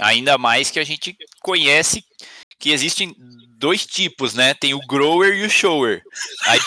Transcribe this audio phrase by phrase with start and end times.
[0.00, 2.04] Ainda mais que a gente conhece
[2.58, 3.14] que existem
[3.58, 4.54] dois tipos, né?
[4.54, 6.02] Tem o grower e o shower.
[6.46, 6.60] Aí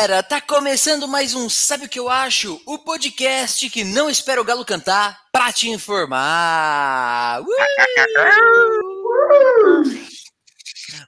[0.00, 2.58] galera, tá começando mais um Sabe o que eu acho?
[2.64, 7.42] O podcast que não espera o galo cantar pra te informar.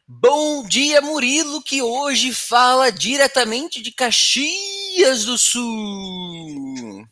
[0.06, 7.06] Bom dia, Murilo, que hoje fala diretamente de Caxias do Sul.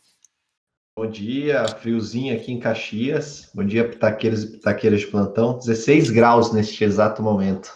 [0.94, 3.48] Bom dia, friozinho aqui em Caxias.
[3.54, 5.56] Bom dia, pitaqueiros e pitaqueiras de plantão.
[5.56, 7.72] 16 graus neste exato momento.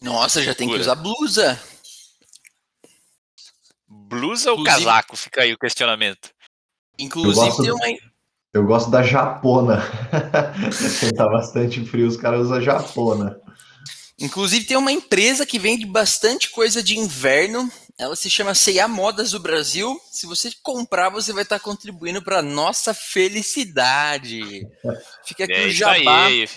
[0.00, 1.60] Nossa, já tem que usar blusa.
[4.06, 4.84] Blusa ou Inclusive...
[4.84, 5.16] casaco?
[5.16, 6.30] Fica aí o questionamento.
[6.98, 7.86] Inclusive tem uma.
[8.54, 9.82] Eu gosto da japona.
[11.16, 13.38] tá bastante frio, os caras usam japona.
[14.18, 17.70] Inclusive tem uma empresa que vende bastante coisa de inverno.
[17.98, 20.00] Ela se chama C&A Modas do Brasil.
[20.10, 24.66] Se você comprar, você vai estar contribuindo para nossa felicidade.
[25.24, 26.26] Fica aqui é o jabá.
[26.26, 26.48] Aí.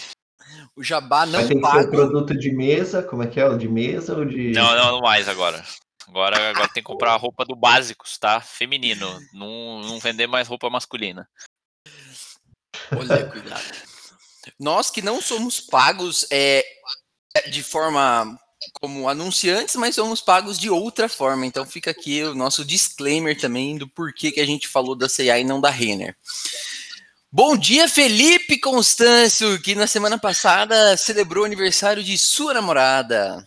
[0.75, 1.79] O jabá não Mas tem paga.
[1.79, 3.57] Que ser produto de mesa, como é que é?
[3.57, 5.63] De mesa ou de Não, não, não mais agora.
[6.09, 8.41] Agora, agora tem que comprar roupa do básicos, tá?
[8.41, 9.19] Feminino.
[9.31, 11.29] Não, não vender mais roupa masculina.
[12.91, 13.63] Olha, cuidado.
[14.59, 16.65] Nós que não somos pagos é,
[17.51, 18.39] de forma
[18.73, 21.45] como anunciantes, mas somos pagos de outra forma.
[21.45, 25.39] Então fica aqui o nosso disclaimer também do porquê que a gente falou da CIA
[25.39, 26.17] e não da Renner.
[27.31, 33.45] Bom dia, Felipe Constâncio, que na semana passada celebrou o aniversário de sua namorada.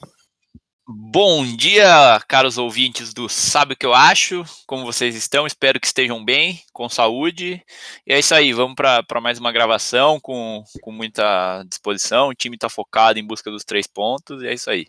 [0.85, 4.45] Bom dia, caros ouvintes do Sabe o que eu acho?
[4.67, 5.47] Como vocês estão?
[5.47, 7.63] Espero que estejam bem, com saúde.
[8.05, 12.29] E é isso aí, vamos para mais uma gravação com, com muita disposição.
[12.29, 14.87] O time está focado em busca dos três pontos, e é isso aí.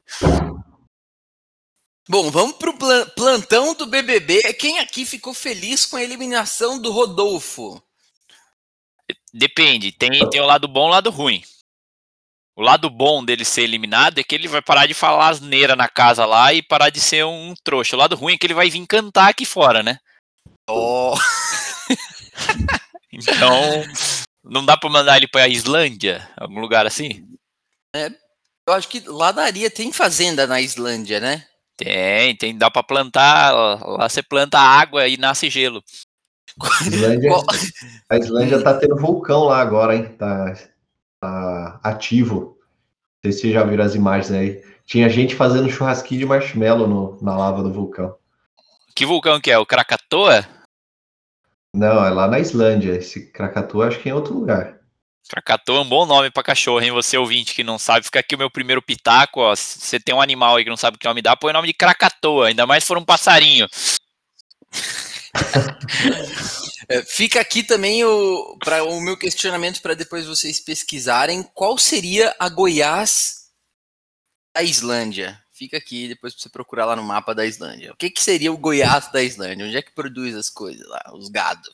[2.10, 2.78] Bom, vamos para o
[3.16, 4.52] plantão do BBB.
[4.56, 7.80] Quem aqui ficou feliz com a eliminação do Rodolfo?
[9.32, 11.44] Depende, tem, tem o lado bom e o lado ruim.
[12.56, 15.88] O lado bom dele ser eliminado é que ele vai parar de falar asneira na
[15.88, 17.96] casa lá e parar de ser um trouxa.
[17.96, 19.98] O lado ruim é que ele vai vir cantar aqui fora, né?
[20.70, 21.16] Oh.
[23.12, 23.84] então,
[24.44, 26.30] não dá pra mandar ele pra Islândia?
[26.38, 27.26] Algum lugar assim?
[27.96, 28.12] É,
[28.68, 31.46] eu acho que lá daria, tem fazenda na Islândia, né?
[31.76, 35.84] Tem, tem, dá pra plantar, lá você planta água e nasce gelo.
[36.86, 37.32] Islândia,
[38.10, 40.06] a Islândia tá tendo vulcão lá agora, hein?
[40.18, 40.54] Tá
[41.84, 42.58] ativo.
[43.24, 44.64] Não sei se vocês já viram as imagens aí.
[44.86, 48.16] Tinha gente fazendo churrasquinho de marshmallow no, na lava do vulcão.
[48.96, 49.58] Que vulcão que é?
[49.58, 50.46] O Krakatoa?
[51.74, 52.92] Não, é lá na Islândia.
[52.92, 54.80] Esse Krakatoa acho que é em outro lugar.
[55.30, 56.92] Krakatoa é um bom nome para cachorro, hein?
[56.92, 59.56] Você ouvinte que não sabe, fica aqui o meu primeiro pitaco, ó.
[59.56, 61.68] Se você tem um animal aí que não sabe que nome dá, põe o nome
[61.68, 63.68] de Krakatoa, ainda mais se for um passarinho.
[66.90, 72.36] É, fica aqui também o, pra, o meu questionamento para depois vocês pesquisarem qual seria
[72.38, 73.50] a Goiás
[74.54, 75.42] da Islândia.
[75.52, 77.94] Fica aqui depois para você procurar lá no mapa da Islândia.
[77.94, 79.66] O que, que seria o Goiás da Islândia?
[79.66, 81.70] Onde é que produz as coisas lá, os gado?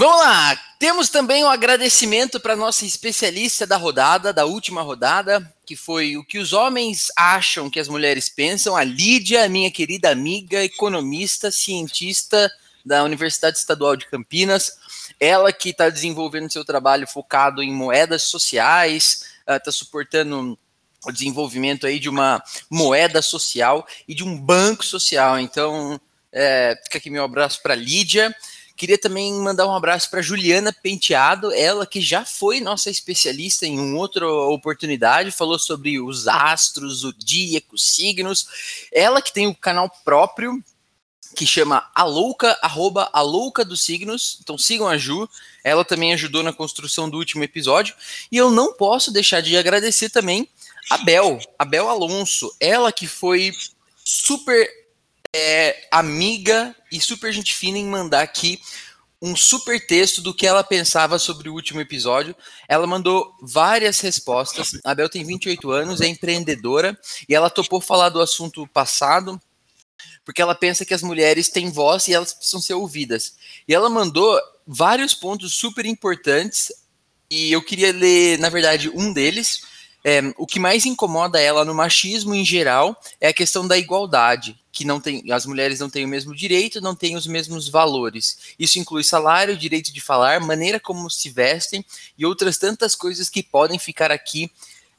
[0.00, 0.56] Vamos lá!
[0.78, 6.22] Temos também um agradecimento para nossa especialista da rodada, da última rodada, que foi o
[6.22, 12.48] que os homens acham que as mulheres pensam, a Lídia, minha querida amiga, economista, cientista
[12.86, 14.78] da Universidade Estadual de Campinas.
[15.18, 20.56] Ela que está desenvolvendo seu trabalho focado em moedas sociais, está suportando
[21.04, 25.40] o desenvolvimento aí de uma moeda social e de um banco social.
[25.40, 26.00] Então,
[26.32, 28.32] é, fica aqui meu abraço para Lídia.
[28.78, 33.76] Queria também mandar um abraço para Juliana Penteado, ela que já foi nossa especialista em
[33.76, 37.12] uma outra oportunidade, falou sobre os astros, o
[37.72, 38.46] os signos.
[38.92, 40.62] Ela que tem o um canal próprio
[41.34, 44.38] que chama a louca, arroba a louca dos signos.
[44.40, 45.28] Então sigam a Ju.
[45.64, 47.96] Ela também ajudou na construção do último episódio.
[48.30, 50.48] E eu não posso deixar de agradecer também
[50.88, 52.54] a Bel, a Bel Alonso.
[52.60, 53.52] Ela que foi
[54.04, 54.68] super
[55.34, 58.60] é, amiga e super gente fina em mandar aqui
[59.20, 62.34] um super texto do que ela pensava sobre o último episódio.
[62.68, 64.78] Ela mandou várias respostas.
[64.84, 66.98] A Bel tem 28 anos, é empreendedora
[67.28, 69.40] e ela topou falar do assunto passado
[70.24, 73.34] porque ela pensa que as mulheres têm voz e elas precisam ser ouvidas.
[73.66, 76.70] E ela mandou vários pontos super importantes
[77.30, 79.62] e eu queria ler, na verdade, um deles
[80.04, 84.58] é, o que mais incomoda ela no machismo em geral é a questão da igualdade,
[84.72, 88.54] que não tem, as mulheres não têm o mesmo direito, não têm os mesmos valores.
[88.58, 91.84] Isso inclui salário, direito de falar, maneira como se vestem
[92.16, 94.50] e outras tantas coisas que podem ficar aqui.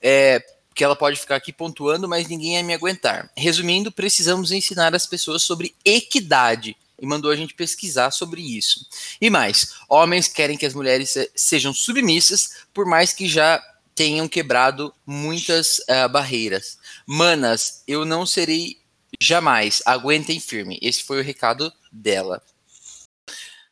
[0.02, 0.44] É,
[0.76, 3.30] que ela pode ficar aqui pontuando, mas ninguém ia me aguentar.
[3.36, 8.88] Resumindo, precisamos ensinar as pessoas sobre equidade e mandou a gente pesquisar sobre isso.
[9.20, 13.62] E mais, homens querem que as mulheres sejam submissas, por mais que já
[14.00, 16.78] tenham quebrado muitas uh, barreiras.
[17.06, 18.78] Manas, eu não serei
[19.20, 19.82] jamais.
[19.86, 20.80] Aguentem firme.
[20.82, 22.42] Esse foi o recado dela,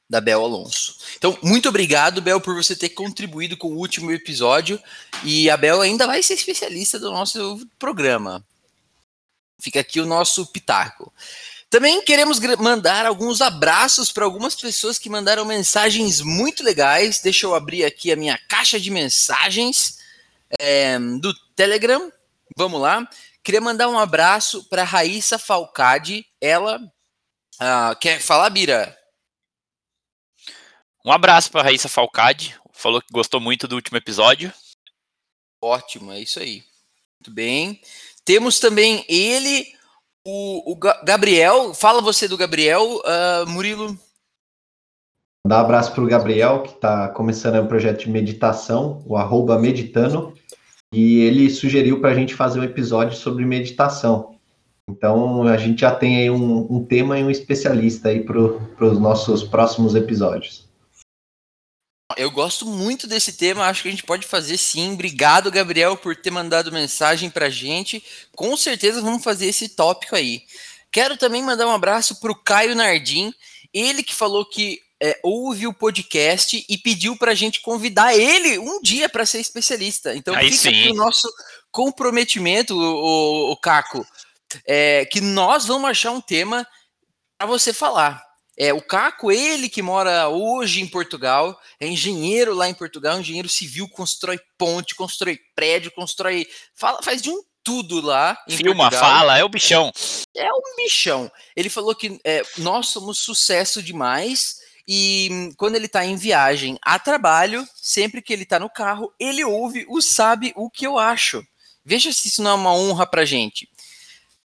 [0.09, 0.97] da Bel Alonso.
[1.15, 4.77] Então, muito obrigado, Bel, por você ter contribuído com o último episódio.
[5.23, 8.45] E a Bel ainda vai ser especialista do nosso programa.
[9.61, 11.13] Fica aqui o nosso pitaco.
[11.69, 17.21] Também queremos mandar alguns abraços para algumas pessoas que mandaram mensagens muito legais.
[17.21, 20.05] Deixa eu abrir aqui a minha caixa de mensagens
[20.59, 22.11] é, do Telegram.
[22.55, 23.07] Vamos lá.
[23.43, 26.25] Queria mandar um abraço para Raíssa Falcade.
[26.41, 28.97] Ela uh, quer falar, Bira?
[31.05, 32.59] Um abraço para Raíssa Falcade.
[32.73, 34.53] Falou que gostou muito do último episódio.
[35.61, 36.63] Ótimo, é isso aí.
[37.19, 37.81] Muito bem.
[38.25, 39.73] Temos também ele,
[40.25, 43.97] o, o Gabriel, fala você do Gabriel, uh, Murilo.
[45.47, 49.57] Dá um abraço para o Gabriel, que está começando um projeto de meditação, o arroba
[49.57, 50.33] meditando,
[50.93, 54.37] e ele sugeriu para a gente fazer um episódio sobre meditação.
[54.89, 58.37] Então a gente já tem aí um, um tema e um especialista aí para
[58.85, 60.67] os nossos próximos episódios.
[62.17, 64.93] Eu gosto muito desse tema, acho que a gente pode fazer sim.
[64.93, 68.03] Obrigado, Gabriel, por ter mandado mensagem pra gente.
[68.35, 70.41] Com certeza vamos fazer esse tópico aí.
[70.91, 73.33] Quero também mandar um abraço pro Caio Nardim,
[73.73, 78.81] ele que falou que é, ouve o podcast e pediu pra gente convidar ele um
[78.81, 80.15] dia para ser especialista.
[80.15, 80.69] Então aí fica sim.
[80.69, 81.29] aqui o nosso
[81.71, 84.05] comprometimento, o, o, o Caco,
[84.65, 86.67] é, que nós vamos achar um tema
[87.37, 88.25] para você falar.
[88.59, 93.47] É, o Caco, ele que mora hoje em Portugal, é engenheiro lá em Portugal, engenheiro
[93.47, 96.47] civil, constrói ponte, constrói prédio, constrói.
[96.73, 98.35] Fala, faz de um tudo lá.
[98.49, 99.11] Filma, Portugal.
[99.11, 99.91] fala, é o bichão.
[100.35, 101.31] É o bichão.
[101.55, 104.55] Ele falou que é, nós somos sucesso demais.
[104.87, 109.43] E quando ele está em viagem a trabalho, sempre que ele está no carro, ele
[109.43, 111.45] ouve o Sabe o que eu acho.
[111.83, 113.69] Veja se isso não é uma honra pra gente.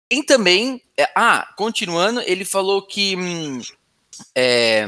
[0.10, 3.62] E também, é, ah, continuando, ele falou que hum,
[4.36, 4.86] é,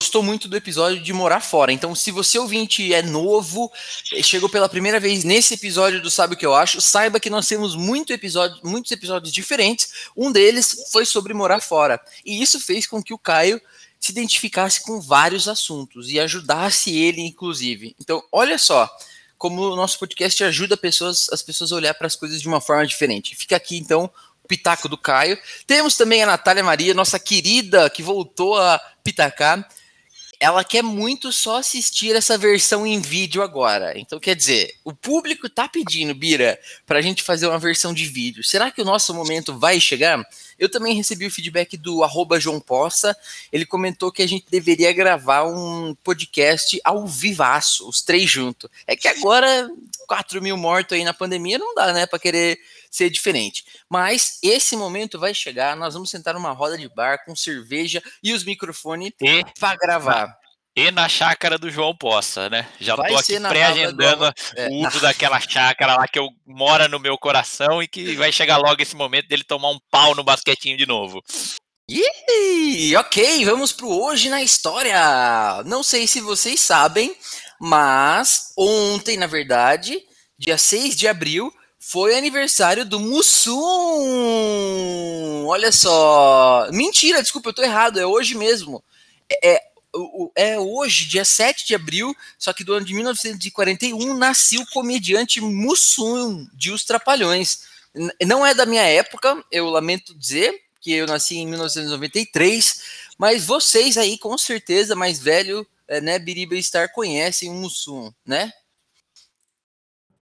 [0.00, 1.72] gostou muito do episódio de morar fora.
[1.72, 3.70] Então, se você ouvinte é novo,
[4.12, 7.30] eh, chegou pela primeira vez nesse episódio do Sabe o que eu acho, saiba que
[7.30, 10.10] nós temos muito episódio, muitos episódios diferentes.
[10.16, 12.00] Um deles foi sobre morar fora.
[12.24, 13.60] E isso fez com que o Caio
[14.06, 17.94] se identificasse com vários assuntos e ajudasse ele, inclusive.
[18.00, 18.88] Então, olha só
[19.36, 22.60] como o nosso podcast ajuda pessoas, as pessoas a olhar para as coisas de uma
[22.60, 23.36] forma diferente.
[23.36, 24.10] Fica aqui, então,
[24.46, 25.38] pitaco do Caio.
[25.66, 29.68] Temos também a Natália Maria, nossa querida, que voltou a pitacar.
[30.38, 33.98] Ela quer muito só assistir essa versão em vídeo agora.
[33.98, 38.04] Então, quer dizer, o público tá pedindo, Bira, para a gente fazer uma versão de
[38.04, 38.44] vídeo.
[38.44, 40.22] Será que o nosso momento vai chegar?
[40.58, 43.16] Eu também recebi o feedback do arroba João Poça.
[43.52, 48.70] Ele comentou que a gente deveria gravar um podcast ao vivaço, os três juntos.
[48.86, 49.70] É que agora,
[50.06, 52.58] 4 mil mortos aí na pandemia, não dá, né, para querer
[52.96, 53.64] ser diferente.
[53.90, 58.32] Mas esse momento vai chegar, nós vamos sentar numa roda de bar com cerveja e
[58.32, 59.12] os microfones
[59.58, 60.36] para gravar.
[60.74, 62.68] E na chácara do João Poça, né?
[62.78, 64.68] Já vai tô aqui pré-agendando é.
[64.68, 68.58] o uso daquela chácara lá que eu mora no meu coração e que vai chegar
[68.58, 71.22] logo esse momento dele tomar um pau no basquetinho de novo.
[71.88, 75.62] Ih, ok, vamos pro hoje na história.
[75.64, 77.16] Não sei se vocês sabem,
[77.58, 79.98] mas ontem, na verdade,
[80.38, 81.50] dia 6 de abril,
[81.88, 83.54] foi aniversário do Mussum!
[85.46, 86.66] Olha só!
[86.72, 88.82] Mentira, desculpa, eu tô errado, é hoje mesmo.
[89.30, 89.62] É, é,
[90.34, 95.40] é hoje, dia 7 de abril, só que do ano de 1941, nasceu o comediante
[95.40, 97.60] Mussum, de Os Trapalhões.
[98.26, 102.82] Não é da minha época, eu lamento dizer, que eu nasci em 1993,
[103.16, 108.52] mas vocês aí, com certeza, mais velho, é, né, Biriba Star, conhecem o Mussum, né?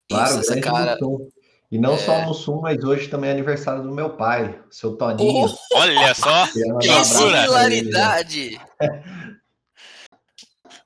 [0.07, 0.95] Claro, essa cara.
[1.01, 1.31] Mussum.
[1.69, 1.97] E não é...
[1.97, 5.47] só no Sul, mas hoje também é aniversário do meu pai, seu Toninho.
[5.47, 6.47] Oh, olha só!
[6.79, 8.59] que similaridade!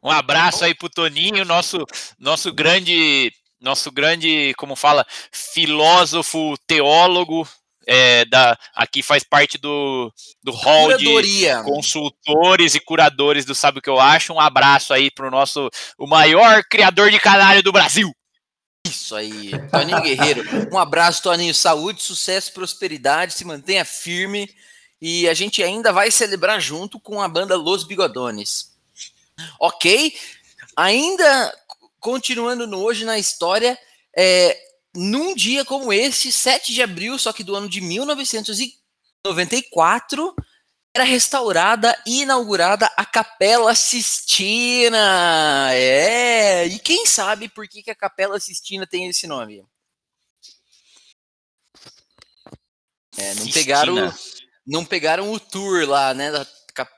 [0.03, 1.85] Um abraço aí pro Toninho, nosso,
[2.17, 7.47] nosso grande, nosso grande, como fala, filósofo, teólogo,
[7.87, 10.11] é, da, aqui faz parte do,
[10.43, 11.57] do hall Curadoria.
[11.57, 14.33] de consultores e curadores do Sabe o que eu acho.
[14.33, 18.11] Um abraço aí pro nosso, o maior criador de canário do Brasil.
[18.87, 20.43] Isso aí, Toninho Guerreiro.
[20.71, 21.53] Um abraço, Toninho.
[21.53, 23.33] Saúde, sucesso, prosperidade.
[23.33, 24.49] Se mantenha firme.
[25.01, 28.77] E a gente ainda vai celebrar junto com a banda Los Bigodones.
[29.59, 30.15] Ok?
[30.75, 31.57] Ainda
[31.99, 33.77] continuando no hoje na história,
[34.15, 34.57] é,
[34.93, 40.35] num dia como esse, 7 de abril, só que do ano de 1994,
[40.93, 45.69] era restaurada e inaugurada a Capela Sistina.
[45.73, 49.65] É, e quem sabe por que, que a Capela Sistina tem esse nome?
[53.17, 54.13] É, não pegaram,
[54.65, 56.31] não pegaram o tour lá, né?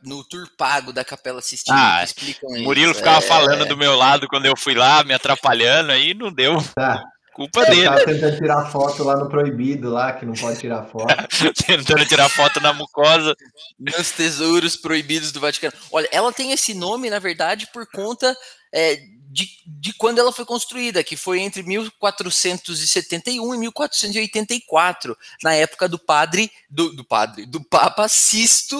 [0.04, 1.98] no tour pago da Capela Sistina.
[1.98, 3.00] Ah, explicam Murilo isso.
[3.00, 3.28] ficava é...
[3.28, 6.58] falando do meu lado quando eu fui lá, me atrapalhando, aí não deu.
[6.76, 7.04] Tá.
[7.34, 7.86] Culpa dele.
[7.86, 11.08] Tava tentando tirar foto lá no proibido, lá, que não pode tirar foto.
[11.66, 13.36] tentando tirar foto na mucosa.
[13.80, 15.74] Nos tesouros proibidos do Vaticano.
[15.92, 18.38] Olha, ela tem esse nome, na verdade, por conta
[18.72, 18.98] é,
[19.32, 25.98] de, de quando ela foi construída, que foi entre 1471 e 1484, na época do
[25.98, 28.78] padre, do, do padre, do Papa Sisto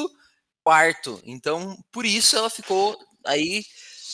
[0.66, 1.20] IV.
[1.26, 2.96] Então, por isso ela ficou
[3.26, 3.64] aí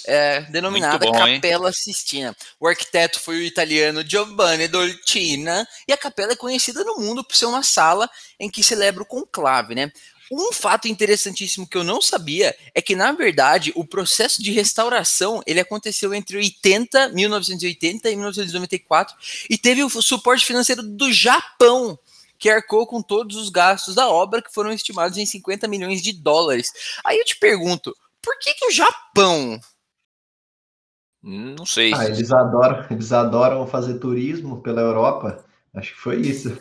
[0.09, 1.73] é, denominada bom, Capela hein?
[1.73, 2.35] Sistina.
[2.59, 7.35] O arquiteto foi o italiano Giovanni Dolcina e a capela é conhecida no mundo por
[7.35, 9.91] ser uma sala em que celebra o conclave, né?
[10.31, 15.41] Um fato interessantíssimo que eu não sabia é que, na verdade, o processo de restauração
[15.45, 19.15] ele aconteceu entre 80, 1980 e 1994
[19.49, 21.97] e teve o suporte financeiro do Japão,
[22.37, 26.13] que arcou com todos os gastos da obra, que foram estimados em 50 milhões de
[26.13, 26.71] dólares.
[27.03, 29.59] Aí eu te pergunto, por que, que o Japão
[31.21, 31.93] não sei.
[31.93, 35.43] Ah, eles adoram, eles adoram fazer turismo pela Europa.
[35.73, 36.57] Acho que foi isso.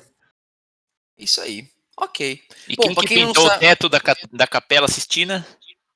[1.17, 1.69] Isso aí.
[1.97, 2.41] Ok.
[2.69, 4.01] E Bom, quem, que quem pintou o teto da,
[4.33, 5.47] da Capela Sistina?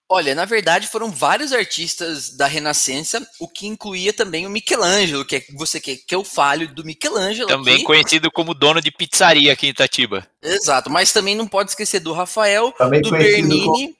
[0.09, 5.37] Olha, na verdade foram vários artistas da Renascença, o que incluía também o Michelangelo, que
[5.37, 7.49] é, você quer que eu fale do Michelangelo.
[7.49, 7.85] Também aqui.
[7.85, 10.27] conhecido como dono de pizzaria aqui em Itatiba.
[10.43, 13.97] Exato, mas também não pode esquecer do Rafael, também do Bernini como...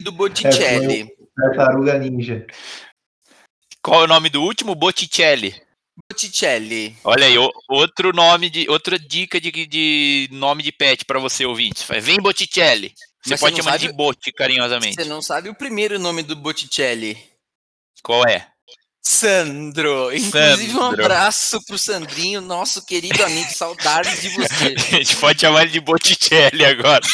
[0.00, 1.02] e do Botticelli.
[1.02, 1.06] É,
[1.36, 2.46] Tartaruga Ninja.
[3.82, 4.74] Qual é o nome do último?
[4.74, 5.60] Botticelli.
[6.08, 6.96] Botticelli.
[7.02, 7.34] Olha aí,
[7.68, 11.84] outro nome de outra dica de, de nome de pet para você ouvinte.
[12.00, 12.94] Vem Botticelli.
[13.24, 14.96] Você pode chamar sabe, de Botti carinhosamente.
[14.96, 17.16] Você não sabe o primeiro nome do Botticelli?
[18.02, 18.48] Qual é?
[19.00, 20.12] Sandro.
[20.12, 20.80] Inclusive, Sandro.
[20.80, 23.50] um abraço pro Sandrinho, nosso querido amigo.
[23.52, 24.74] Saudades de você.
[24.96, 27.04] A gente pode chamar ele de Botticelli agora.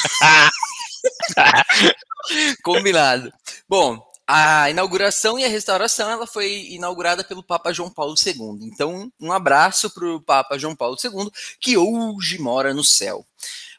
[2.63, 3.33] Combinado.
[3.69, 8.59] Bom, a inauguração e a restauração ela foi inaugurada pelo Papa João Paulo II.
[8.61, 13.25] Então, um abraço para o Papa João Paulo II, que hoje mora no céu.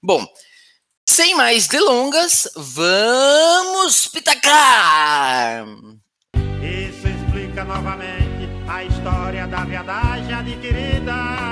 [0.02, 0.26] Bom,
[1.08, 5.66] sem mais delongas, vamos pitacar!
[6.34, 11.49] Isso explica novamente a história da viadagem adquirida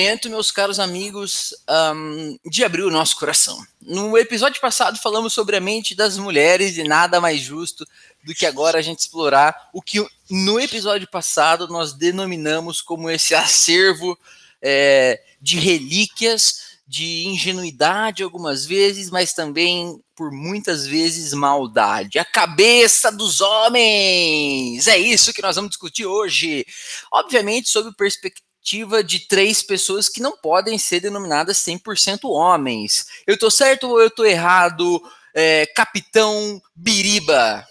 [0.00, 1.54] momento, meus caros amigos,
[1.94, 3.62] um, de abrir o nosso coração.
[3.82, 7.86] No episódio passado falamos sobre a mente das mulheres e nada mais justo
[8.24, 13.34] do que agora a gente explorar o que no episódio passado nós denominamos como esse
[13.34, 14.18] acervo
[14.62, 22.18] é, de relíquias, de ingenuidade algumas vezes, mas também por muitas vezes maldade.
[22.18, 24.88] A cabeça dos homens!
[24.88, 26.64] É isso que nós vamos discutir hoje.
[27.12, 33.06] Obviamente, sob perspectiva perspectiva de três pessoas que não podem ser denominadas 100% homens.
[33.26, 35.02] Eu tô certo ou eu tô errado,
[35.34, 37.66] é, Capitão Biriba?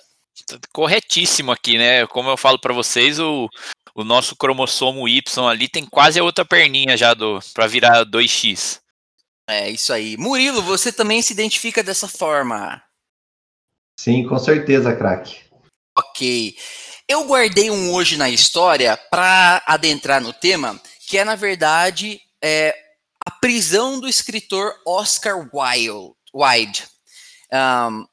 [0.74, 2.08] Corretíssimo aqui, né?
[2.08, 3.48] Como eu falo para vocês, o,
[3.94, 8.80] o nosso cromossomo Y ali tem quase a outra perninha já do para virar 2x.
[9.48, 10.18] É isso aí.
[10.18, 12.82] Murilo, você também se identifica dessa forma?
[14.00, 15.40] Sim, com certeza, craque.
[15.98, 16.56] Ok.
[17.10, 22.72] Eu guardei um hoje na história para adentrar no tema, que é, na verdade, é,
[23.26, 26.86] a prisão do escritor Oscar Wilde.
[27.52, 28.06] Um,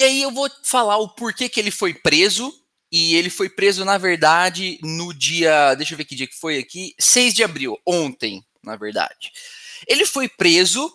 [0.00, 2.50] e aí eu vou falar o porquê que ele foi preso.
[2.90, 5.74] E ele foi preso, na verdade, no dia.
[5.74, 6.94] Deixa eu ver que dia que foi aqui.
[6.98, 9.30] 6 de abril, ontem, na verdade.
[9.86, 10.90] Ele foi preso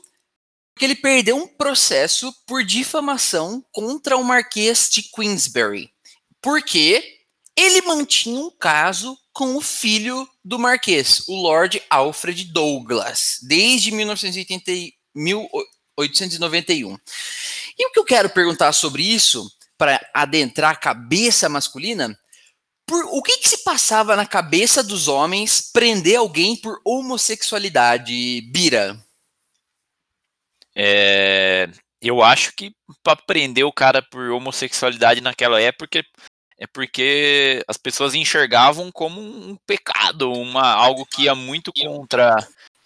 [0.74, 5.92] porque ele perdeu um processo por difamação contra o Marquês de Queensberry.
[6.42, 7.17] Por quê?
[7.58, 14.72] Ele mantinha um caso com o filho do Marquês, o Lord Alfred Douglas, desde 1980,
[15.16, 16.98] 1891.
[17.78, 22.18] E o que eu quero perguntar sobre isso para adentrar a cabeça masculina,
[22.86, 28.98] por, o que, que se passava na cabeça dos homens prender alguém por homossexualidade, Bira?
[30.76, 31.70] É,
[32.02, 32.72] eu acho que
[33.04, 36.04] para prender o cara por homossexualidade naquela época
[36.60, 42.36] é porque as pessoas enxergavam como um pecado, uma algo que ia muito contra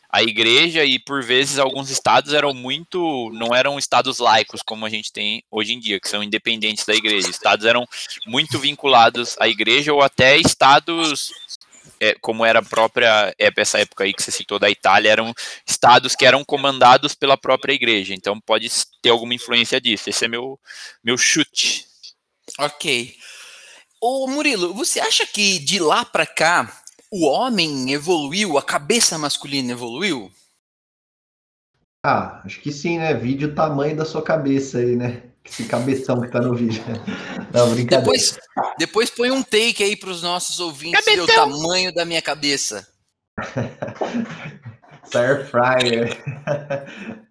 [0.09, 4.89] a igreja e por vezes alguns estados eram muito não eram estados laicos como a
[4.89, 7.29] gente tem hoje em dia que são independentes da igreja.
[7.29, 7.87] Estados eram
[8.27, 11.31] muito vinculados à igreja ou até estados
[11.97, 15.33] é, como era a própria é, essa época aí que você citou da Itália eram
[15.65, 18.13] estados que eram comandados pela própria igreja.
[18.13, 18.69] Então pode
[19.01, 20.09] ter alguma influência disso.
[20.09, 20.59] Esse é meu
[21.01, 21.85] meu chute.
[22.59, 23.15] Ok
[24.03, 26.75] Ô Murilo, você acha que de lá para cá
[27.11, 30.31] o homem evoluiu, a cabeça masculina evoluiu?
[32.03, 33.13] Ah, acho que sim, né?
[33.13, 35.21] Vídeo o tamanho da sua cabeça aí, né?
[35.45, 36.81] Esse cabeção que tá no vídeo.
[37.53, 38.01] Não, brincadeira.
[38.01, 38.39] Depois,
[38.79, 42.87] depois põe um take aí para os nossos ouvintes ver o tamanho da minha cabeça.
[45.13, 46.17] Air fryer.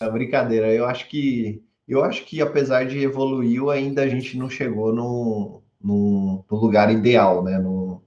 [0.00, 0.72] É brincadeira.
[0.72, 5.60] Eu acho que eu acho que apesar de evoluiu, ainda a gente não chegou no,
[5.80, 7.58] no, no lugar ideal, né?
[7.58, 8.02] No,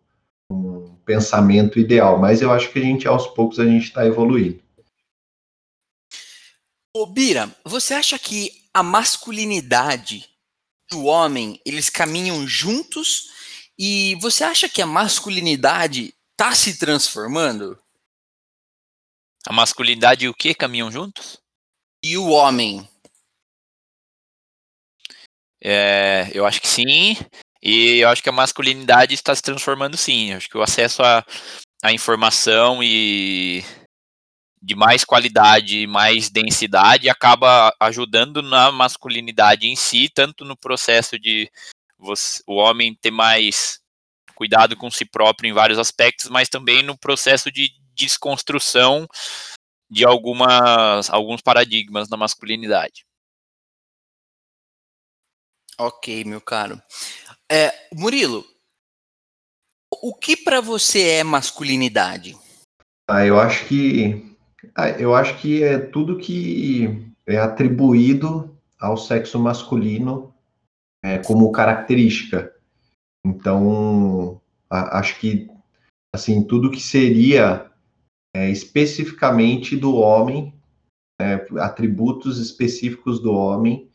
[1.11, 4.63] pensamento ideal, mas eu acho que a gente, aos poucos, a gente está evoluindo.
[6.95, 10.29] Ô, Bira, você acha que a masculinidade
[10.89, 13.29] do homem, eles caminham juntos?
[13.77, 17.77] E você acha que a masculinidade está se transformando?
[19.45, 21.41] A masculinidade e o que caminham juntos?
[22.03, 22.87] E o homem?
[25.63, 27.15] É, eu acho que sim.
[27.61, 30.31] E eu acho que a masculinidade está se transformando sim.
[30.31, 31.23] Eu acho que o acesso à,
[31.83, 33.63] à informação e
[34.61, 41.17] de mais qualidade e mais densidade acaba ajudando na masculinidade em si, tanto no processo
[41.17, 41.51] de
[41.97, 43.79] você, o homem ter mais
[44.35, 49.07] cuidado com si próprio em vários aspectos, mas também no processo de desconstrução
[49.89, 53.05] de algumas alguns paradigmas na masculinidade.
[55.77, 56.81] Ok, meu caro.
[57.53, 58.45] É, Murilo,
[60.01, 62.37] o que para você é masculinidade?
[63.09, 64.37] Ah, eu acho que
[64.73, 70.33] ah, eu acho que é tudo que é atribuído ao sexo masculino
[71.03, 72.55] é, como característica.
[73.25, 75.49] Então, a, acho que
[76.15, 77.69] assim tudo que seria
[78.33, 80.53] é, especificamente do homem,
[81.19, 83.90] é, atributos específicos do homem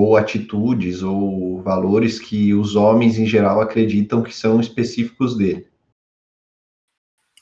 [0.00, 5.66] ou atitudes ou valores que os homens em geral acreditam que são específicos dele.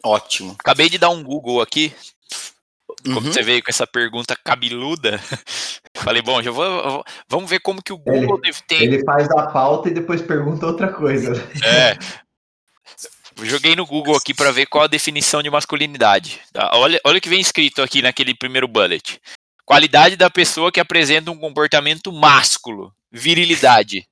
[0.04, 0.56] Ótimo.
[0.58, 1.92] Acabei de dar um Google aqui.
[3.02, 3.32] Como uhum.
[3.32, 5.20] você veio com essa pergunta cabeluda,
[5.96, 8.82] falei, bom, já vou, vamos ver como que o Google ele, tem.
[8.82, 11.32] Ele faz a pauta e depois pergunta outra coisa.
[11.62, 11.98] É.
[13.42, 16.40] Joguei no Google aqui para ver qual a definição de masculinidade.
[16.52, 16.70] Tá?
[16.74, 19.20] Olha, olha o que vem escrito aqui naquele primeiro bullet.
[19.64, 22.94] Qualidade da pessoa que apresenta um comportamento másculo.
[23.10, 24.06] Virilidade.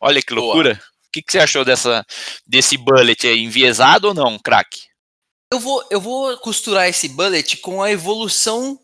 [0.00, 0.82] Olha que loucura.
[1.06, 2.04] O que, que, você achou dessa,
[2.46, 3.44] desse bullet aí?
[3.44, 4.80] Enviesado ou não, craque?
[5.52, 8.80] Eu vou, eu vou costurar esse bullet com a evolução,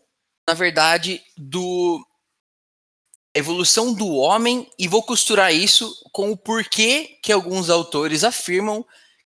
[0.47, 2.05] na verdade, do.
[3.33, 8.85] Evolução do homem e vou costurar isso com o porquê que alguns autores afirmam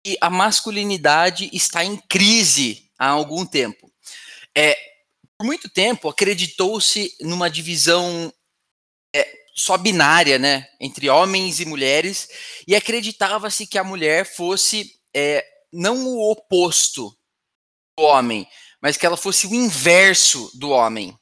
[0.05, 3.91] que a masculinidade está em crise há algum tempo.
[4.57, 4.77] É,
[5.39, 8.33] por muito tempo acreditou-se numa divisão
[9.15, 12.29] é, só binária, né, entre homens e mulheres,
[12.67, 17.15] e acreditava-se que a mulher fosse é, não o oposto
[17.97, 18.47] do homem,
[18.81, 21.17] mas que ela fosse o inverso do homem.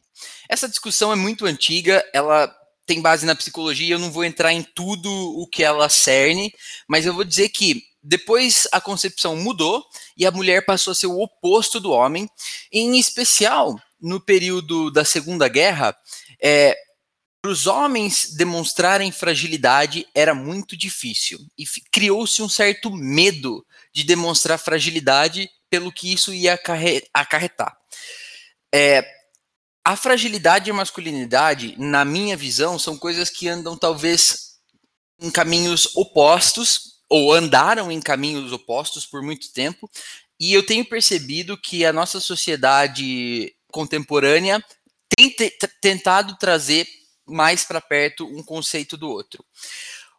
[0.49, 2.55] Essa discussão é muito antiga, ela
[2.87, 6.53] tem base na psicologia, eu não vou entrar em tudo o que ela cerne,
[6.89, 9.85] mas eu vou dizer que depois a concepção mudou
[10.17, 12.29] e a mulher passou a ser o oposto do homem,
[12.73, 15.97] em especial no período da Segunda Guerra,
[16.43, 16.77] é,
[17.43, 24.59] para os homens demonstrarem fragilidade era muito difícil e criou-se um certo medo de demonstrar
[24.59, 26.59] fragilidade pelo que isso ia
[27.15, 27.77] acarretar.
[28.75, 29.05] É,
[29.83, 34.59] a fragilidade e a masculinidade, na minha visão, são coisas que andam talvez
[35.19, 39.91] em caminhos opostos ou andaram em caminhos opostos por muito tempo.
[40.39, 44.65] E eu tenho percebido que a nossa sociedade contemporânea
[45.17, 45.35] tem
[45.81, 46.87] tentado trazer
[47.27, 49.45] mais para perto um conceito do outro.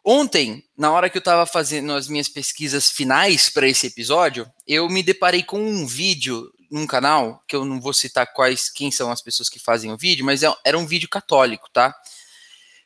[0.04, 4.88] Ontem, na hora que eu estava fazendo as minhas pesquisas finais para esse episódio, eu
[4.88, 9.12] me deparei com um vídeo num canal, que eu não vou citar quais quem são
[9.12, 11.94] as pessoas que fazem o vídeo, mas é, era um vídeo católico, tá?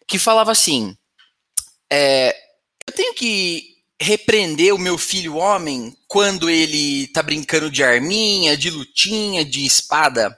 [0.06, 0.96] Que falava assim:
[1.90, 2.36] é,
[2.86, 8.68] eu tenho que repreender o meu filho homem quando ele tá brincando de arminha, de
[8.70, 10.36] lutinha, de espada?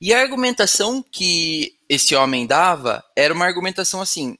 [0.00, 4.38] E a argumentação que esse homem dava era uma argumentação assim: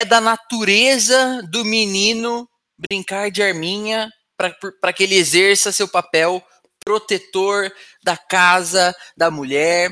[0.00, 2.48] é da natureza do menino
[2.78, 4.10] brincar de arminha
[4.80, 6.44] para que ele exerça seu papel
[6.84, 7.72] protetor
[8.02, 9.90] da casa, da mulher.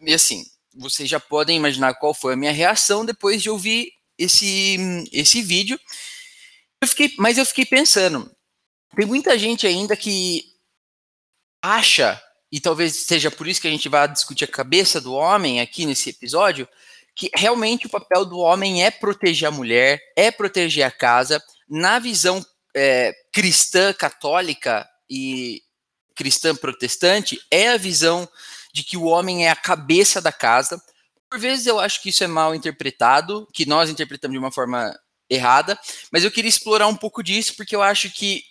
[0.00, 4.76] E assim, vocês já podem imaginar qual foi a minha reação depois de ouvir esse,
[5.10, 5.78] esse vídeo.
[6.80, 8.30] Eu fiquei, mas eu fiquei pensando,
[8.94, 10.44] tem muita gente ainda que
[11.60, 15.60] acha e talvez seja por isso que a gente vai discutir a cabeça do homem
[15.60, 16.68] aqui nesse episódio,
[17.14, 21.42] que realmente o papel do homem é proteger a mulher, é proteger a casa.
[21.68, 25.62] Na visão é, cristã católica e
[26.14, 28.28] cristã protestante, é a visão
[28.72, 30.82] de que o homem é a cabeça da casa.
[31.30, 34.92] Por vezes eu acho que isso é mal interpretado, que nós interpretamos de uma forma
[35.30, 35.78] errada,
[36.10, 38.42] mas eu queria explorar um pouco disso porque eu acho que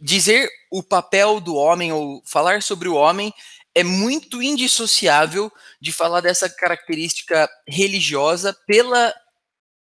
[0.00, 3.32] dizer o papel do homem ou falar sobre o homem
[3.74, 9.14] é muito indissociável de falar dessa característica religiosa pela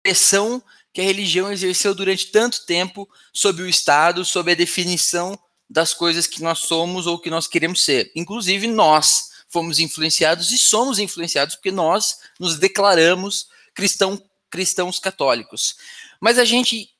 [0.01, 0.61] pressão
[0.93, 5.37] que a religião exerceu durante tanto tempo sobre o Estado, sobre a definição
[5.69, 8.11] das coisas que nós somos ou que nós queremos ser.
[8.15, 15.75] Inclusive, nós fomos influenciados e somos influenciados porque nós nos declaramos cristão, cristãos católicos.
[16.21, 16.92] Mas a gente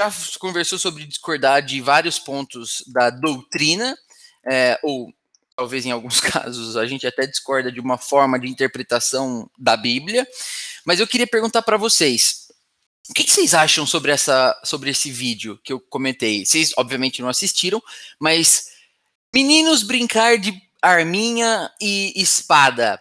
[0.00, 3.96] já conversou sobre discordar de vários pontos da doutrina,
[4.46, 5.12] é, ou
[5.56, 10.26] talvez em alguns casos a gente até discorda de uma forma de interpretação da Bíblia,
[10.84, 12.48] mas eu queria perguntar para vocês,
[13.08, 16.44] o que, vocês acham sobre, essa, sobre esse vídeo que eu comentei?
[16.44, 17.82] Vocês, obviamente, não assistiram,
[18.18, 18.70] mas
[19.32, 23.00] meninos brincar de arminha e espada.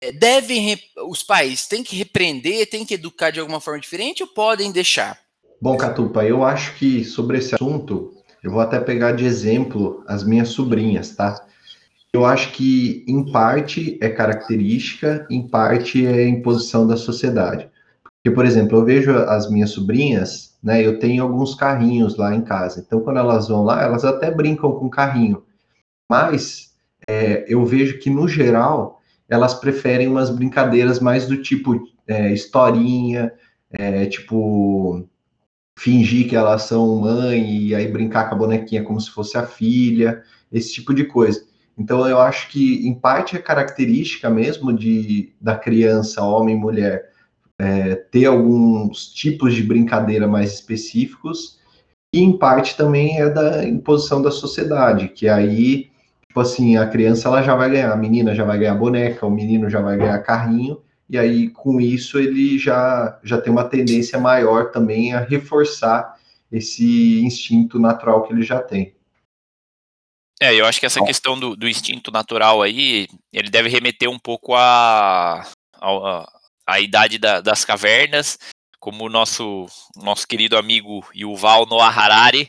[0.00, 4.28] É, devem, os pais têm que repreender, têm que educar de alguma forma diferente ou
[4.28, 5.18] podem deixar?
[5.62, 10.24] Bom, Catupa, eu acho que sobre esse assunto, eu vou até pegar de exemplo as
[10.24, 11.44] minhas sobrinhas, tá?
[12.14, 17.68] Eu acho que, em parte, é característica, em parte é imposição da sociedade.
[18.02, 20.84] Porque, por exemplo, eu vejo as minhas sobrinhas, né?
[20.84, 22.80] Eu tenho alguns carrinhos lá em casa.
[22.80, 25.44] Então, quando elas vão lá, elas até brincam com carrinho.
[26.10, 26.74] Mas
[27.06, 33.30] é, eu vejo que, no geral, elas preferem umas brincadeiras mais do tipo é, historinha,
[33.70, 35.06] é, tipo
[35.78, 39.46] fingir que elas são mãe e aí brincar com a bonequinha como se fosse a
[39.46, 41.44] filha, esse tipo de coisa.
[41.78, 47.10] Então eu acho que em parte é característica mesmo de da criança, homem e mulher,
[47.58, 51.58] é, ter alguns tipos de brincadeira mais específicos
[52.12, 55.90] e em parte também é da imposição da sociedade, que aí
[56.26, 59.30] tipo assim a criança ela já vai ganhar, a menina já vai ganhar boneca, o
[59.30, 60.78] menino já vai ganhar carrinho
[61.10, 66.16] e aí com isso ele já, já tem uma tendência maior também a reforçar
[66.52, 68.94] esse instinto natural que ele já tem.
[70.40, 74.18] É, eu acho que essa questão do, do instinto natural aí, ele deve remeter um
[74.18, 75.44] pouco à
[75.74, 76.32] a, a,
[76.66, 78.38] a, idade da, das cavernas,
[78.78, 82.48] como o nosso, nosso querido amigo Yuval Noah Harari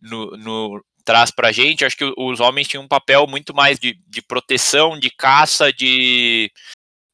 [0.00, 1.84] no, no, traz pra gente.
[1.84, 6.50] Acho que os homens tinham um papel muito mais de, de proteção, de caça, de,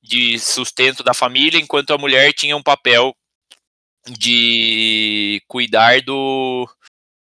[0.07, 3.15] de sustento da família, enquanto a mulher tinha um papel
[4.09, 6.69] de cuidar do,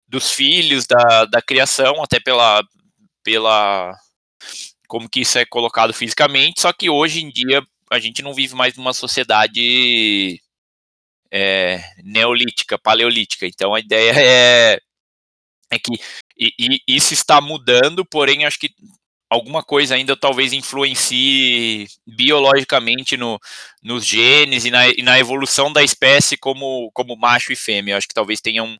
[0.07, 2.63] dos filhos, da, da criação, até pela,
[3.23, 3.95] pela
[4.87, 8.55] como que isso é colocado fisicamente, só que hoje em dia a gente não vive
[8.55, 10.41] mais numa sociedade
[11.31, 14.79] é, neolítica, paleolítica, então a ideia é,
[15.69, 15.93] é que
[16.37, 16.51] e,
[16.87, 18.73] e isso está mudando, porém acho que
[19.33, 23.39] alguma coisa ainda talvez influencie biologicamente no,
[23.81, 27.93] nos genes e na, e na, evolução da espécie como, como macho e fêmea.
[27.93, 28.77] Eu acho que talvez tenha um,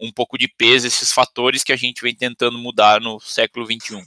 [0.00, 4.02] um pouco de peso esses fatores que a gente vem tentando mudar no século XXI.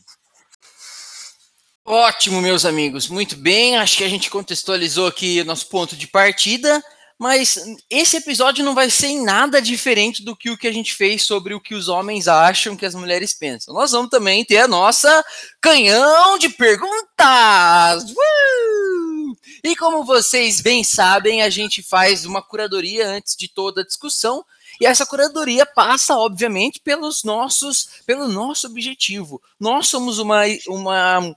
[1.86, 3.08] Ótimo, meus amigos.
[3.08, 3.78] Muito bem.
[3.78, 6.84] Acho que a gente contextualizou aqui o nosso ponto de partida.
[7.17, 7.58] Mas
[7.89, 11.23] esse episódio não vai ser em nada diferente do que o que a gente fez
[11.23, 13.73] sobre o que os homens acham que as mulheres pensam.
[13.73, 15.23] Nós vamos também ter a nossa
[15.62, 18.12] canhão de perguntas!
[18.12, 19.36] Uh!
[19.63, 24.43] E como vocês bem sabem, a gente faz uma curadoria antes de toda a discussão
[24.80, 29.42] e essa curadoria passa, obviamente, pelos nossos, pelo nosso objetivo.
[29.60, 31.36] Nós somos uma, uma,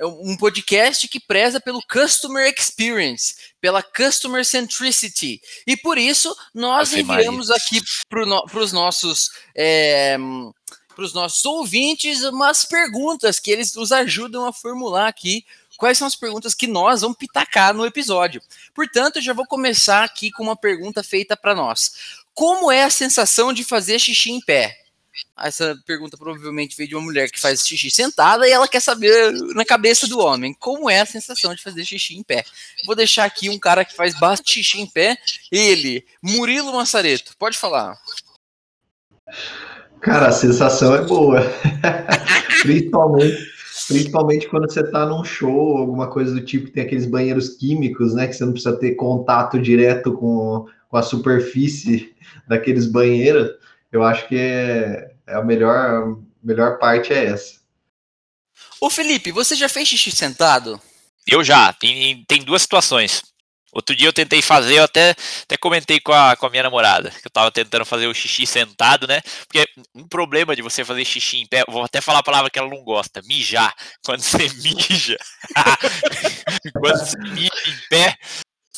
[0.00, 5.40] um podcast que preza pelo customer experience, pela customer centricity.
[5.66, 9.30] E por isso nós enviamos aqui para os nossos.
[9.54, 10.16] É,
[10.94, 15.46] para os nossos ouvintes umas perguntas que eles nos ajudam a formular aqui
[15.80, 18.42] quais são as perguntas que nós vamos pitacar no episódio.
[18.74, 22.19] Portanto, eu já vou começar aqui com uma pergunta feita para nós.
[22.40, 24.74] Como é a sensação de fazer xixi em pé?
[25.38, 29.30] Essa pergunta provavelmente veio de uma mulher que faz xixi sentada e ela quer saber
[29.54, 32.42] na cabeça do homem como é a sensação de fazer xixi em pé.
[32.86, 35.18] Vou deixar aqui um cara que faz bastante xixi em pé,
[35.52, 37.34] ele, Murilo Massareto.
[37.38, 37.94] Pode falar.
[40.00, 41.42] Cara, a sensação é boa.
[42.62, 43.52] principalmente,
[43.86, 48.26] principalmente quando você tá num show, alguma coisa do tipo, tem aqueles banheiros químicos, né?
[48.26, 52.14] Que você não precisa ter contato direto com, com a superfície
[52.50, 53.48] daqueles banheiros.
[53.92, 57.60] Eu acho que é, é a melhor, melhor parte é essa.
[58.80, 60.80] Ô Felipe, você já fez xixi sentado?
[61.26, 61.72] Eu já.
[61.72, 63.22] Tem, tem duas situações.
[63.72, 67.08] Outro dia eu tentei fazer, eu até, até comentei com a, com a minha namorada,
[67.08, 69.20] que eu tava tentando fazer o xixi sentado, né?
[69.46, 72.58] Porque um problema de você fazer xixi em pé, vou até falar a palavra que
[72.58, 73.72] ela não gosta, mijar.
[74.04, 75.16] Quando você mija,
[76.74, 78.16] quando você mija em pé,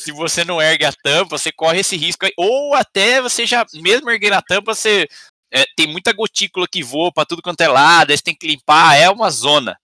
[0.03, 2.33] se você não ergue a tampa, você corre esse risco aí.
[2.37, 5.07] Ou até você já, mesmo erguendo a tampa, você
[5.51, 8.47] é, tem muita gotícula que voa para tudo quanto é lado, aí você tem que
[8.47, 9.77] limpar, é uma zona.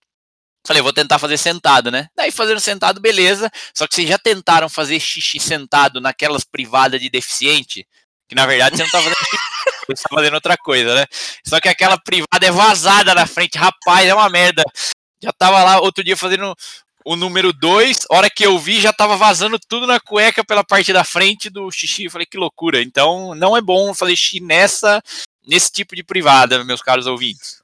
[0.66, 2.08] Falei, vou tentar fazer sentado, né?
[2.14, 3.50] Daí fazendo sentado, beleza.
[3.74, 7.86] Só que vocês já tentaram fazer xixi sentado naquelas privadas de deficiente?
[8.28, 9.36] Que na verdade você não tá fazendo xixi,
[9.88, 11.06] você tá fazendo outra coisa, né?
[11.46, 14.62] Só que aquela privada é vazada na frente, rapaz, é uma merda.
[15.22, 16.54] Já tava lá outro dia fazendo
[17.10, 20.92] o número 2, hora que eu vi, já tava vazando tudo na cueca pela parte
[20.92, 22.04] da frente do xixi.
[22.04, 22.80] Eu falei, que loucura.
[22.80, 25.02] Então, não é bom fazer xixi nessa,
[25.44, 27.60] nesse tipo de privada, meus caros ouvintes.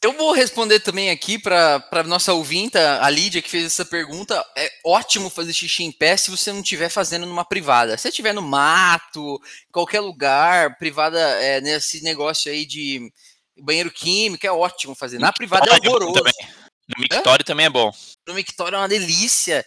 [0.00, 4.44] Eu vou responder também aqui para nossa ouvinta, a Lídia, que fez essa pergunta.
[4.56, 7.98] É ótimo fazer xixi em pé se você não estiver fazendo numa privada.
[7.98, 9.40] Se estiver no mato,
[9.72, 13.12] qualquer lugar, privada, é, nesse negócio aí de
[13.60, 15.18] banheiro químico, é ótimo fazer.
[15.18, 16.14] Na privada é horroroso.
[16.14, 16.61] Também.
[16.88, 17.92] No mictório também é bom.
[18.26, 19.64] No mictório é uma delícia.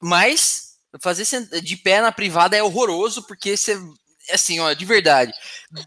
[0.00, 1.24] Mas fazer
[1.62, 3.78] de pé na privada é horroroso, porque você.
[4.30, 5.32] Assim, ó, de verdade.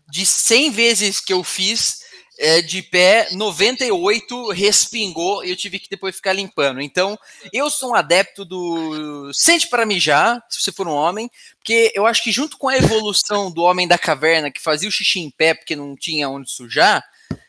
[0.10, 2.00] De 100 vezes que eu fiz
[2.40, 6.80] é, de pé, 98 respingou e eu tive que depois ficar limpando.
[6.80, 7.20] Então,
[7.52, 12.06] eu sou um adepto do sente para mijar, se você for um homem, porque eu
[12.06, 15.30] acho que junto com a evolução do homem da caverna que fazia o xixi em
[15.30, 17.04] pé porque não tinha onde sujar,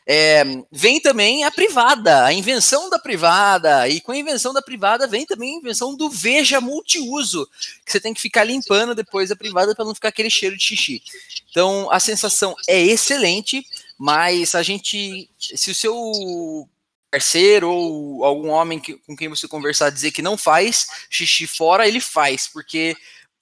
[0.05, 5.07] é, vem também a privada, a invenção da privada, e com a invenção da privada
[5.07, 7.47] vem também a invenção do veja multiuso,
[7.85, 10.63] que você tem que ficar limpando depois a privada para não ficar aquele cheiro de
[10.63, 11.01] xixi.
[11.49, 13.65] Então a sensação é excelente,
[13.97, 16.67] mas a gente, se o seu
[17.11, 21.87] parceiro ou algum homem que, com quem você conversar dizer que não faz xixi fora,
[21.87, 22.95] ele faz, porque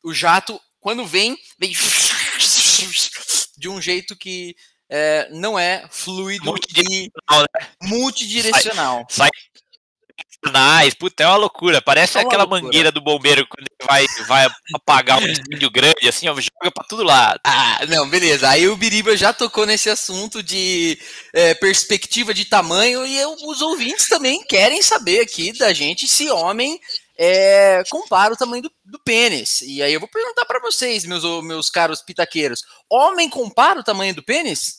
[0.04, 1.74] o jato, quando vem, vem
[3.58, 4.56] de um jeito que
[4.90, 7.68] é, não é fluido multidirecional, e né?
[7.84, 9.06] multidirecional.
[9.10, 11.82] Sai, sai puta, é uma loucura.
[11.82, 12.64] Parece é uma aquela loucura.
[12.64, 16.84] mangueira do bombeiro quando ele vai, vai apagar um incêndio grande, assim, ó, joga pra
[16.88, 17.40] todo lado.
[17.46, 18.50] Ah, não, beleza.
[18.50, 20.98] Aí o Biriba já tocou nesse assunto de
[21.34, 26.30] é, perspectiva de tamanho e eu, os ouvintes também querem saber aqui da gente se
[26.30, 26.80] homem
[27.18, 29.62] é, compara o tamanho do, do, pênis.
[29.62, 34.16] E aí eu vou perguntar para vocês, meus, meus caros pitaqueiros: homem compara o tamanho
[34.16, 34.79] do pênis?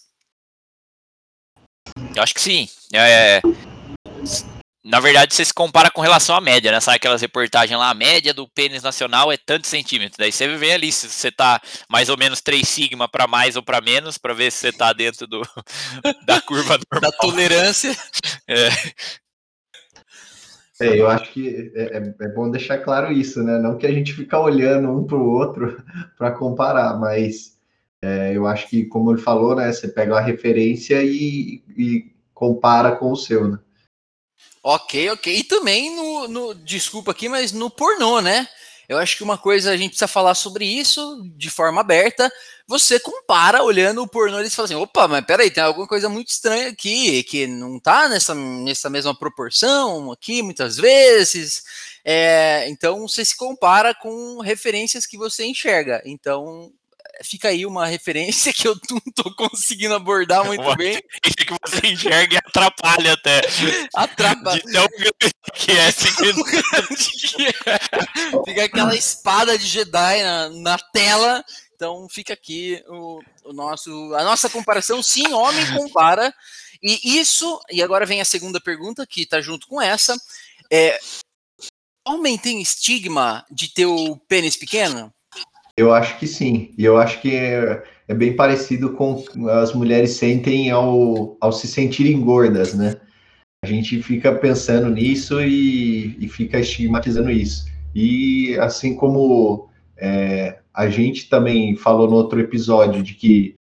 [2.15, 2.69] Eu acho que sim.
[2.93, 3.41] É,
[4.83, 6.81] na verdade, você se compara com relação à média, né?
[6.81, 10.17] Sabe aquelas reportagens lá, a média do pênis nacional é tantos centímetros.
[10.19, 13.63] Daí você vê ali se você tá mais ou menos 3 sigma para mais ou
[13.63, 15.43] para menos, para ver se você tá dentro do,
[16.27, 17.11] da curva normal.
[17.11, 17.95] Da tolerância.
[18.49, 18.69] É.
[20.81, 23.59] É, eu acho que é, é, é, bom deixar claro isso, né?
[23.59, 25.77] Não que a gente fica olhando um para o outro
[26.17, 27.60] para comparar, mas
[28.03, 29.71] é, eu acho que, como ele falou, né?
[29.73, 33.59] Você pega a referência e, e compara com o seu, né?
[34.63, 35.37] Ok, ok.
[35.37, 38.49] E também no, no, desculpa aqui, mas no pornô, né?
[38.89, 42.31] Eu acho que uma coisa a gente precisa falar sobre isso de forma aberta.
[42.67, 46.29] Você compara olhando o pornô e fala assim: opa, mas peraí, tem alguma coisa muito
[46.29, 51.63] estranha aqui, que não tá nessa, nessa mesma proporção aqui, muitas vezes.
[52.05, 56.03] É, então você se compara com referências que você enxerga.
[56.05, 56.73] Então
[57.23, 61.03] fica aí uma referência que eu não tô conseguindo abordar muito uma bem.
[61.23, 63.41] que você enxerga e atrapalha até.
[63.95, 64.63] Atrapalha.
[64.63, 64.87] De tão
[65.55, 68.45] que é, assim, que é.
[68.45, 71.45] Fica aquela espada de Jedi na, na tela.
[71.75, 75.03] Então fica aqui o, o nosso, a nossa comparação.
[75.03, 76.35] Sim, homem compara.
[76.83, 80.17] E isso, e agora vem a segunda pergunta que está junto com essa.
[80.73, 80.99] É,
[82.07, 85.13] homem tem estigma de ter o pênis pequeno?
[85.81, 86.75] Eu acho que sim.
[86.77, 91.67] E eu acho que é, é, bem parecido com as mulheres sentem ao, ao se
[91.67, 93.01] sentirem gordas, né?
[93.65, 97.67] a gente fica pensando nisso e, e fica estigmatizando isso.
[97.95, 103.55] E assim como é, a gente também falou no outro episódio de que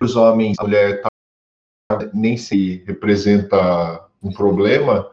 [0.00, 5.08] os homens, a mulher tá, nem se representa um problema,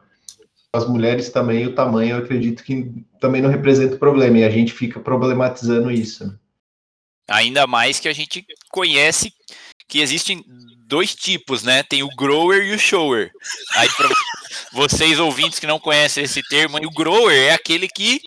[0.74, 4.72] as mulheres também, o tamanho, eu acredito que também não representa problema, e a gente
[4.72, 6.26] fica problematizando isso.
[6.26, 6.34] Né?
[7.30, 9.34] Ainda mais que a gente conhece
[9.88, 10.44] que existem
[10.86, 11.84] dois tipos, né?
[11.84, 13.32] Tem o grower e o shower.
[13.76, 14.10] Aí, para
[14.72, 18.22] vocês ouvintes que não conhecem esse termo, o grower é aquele que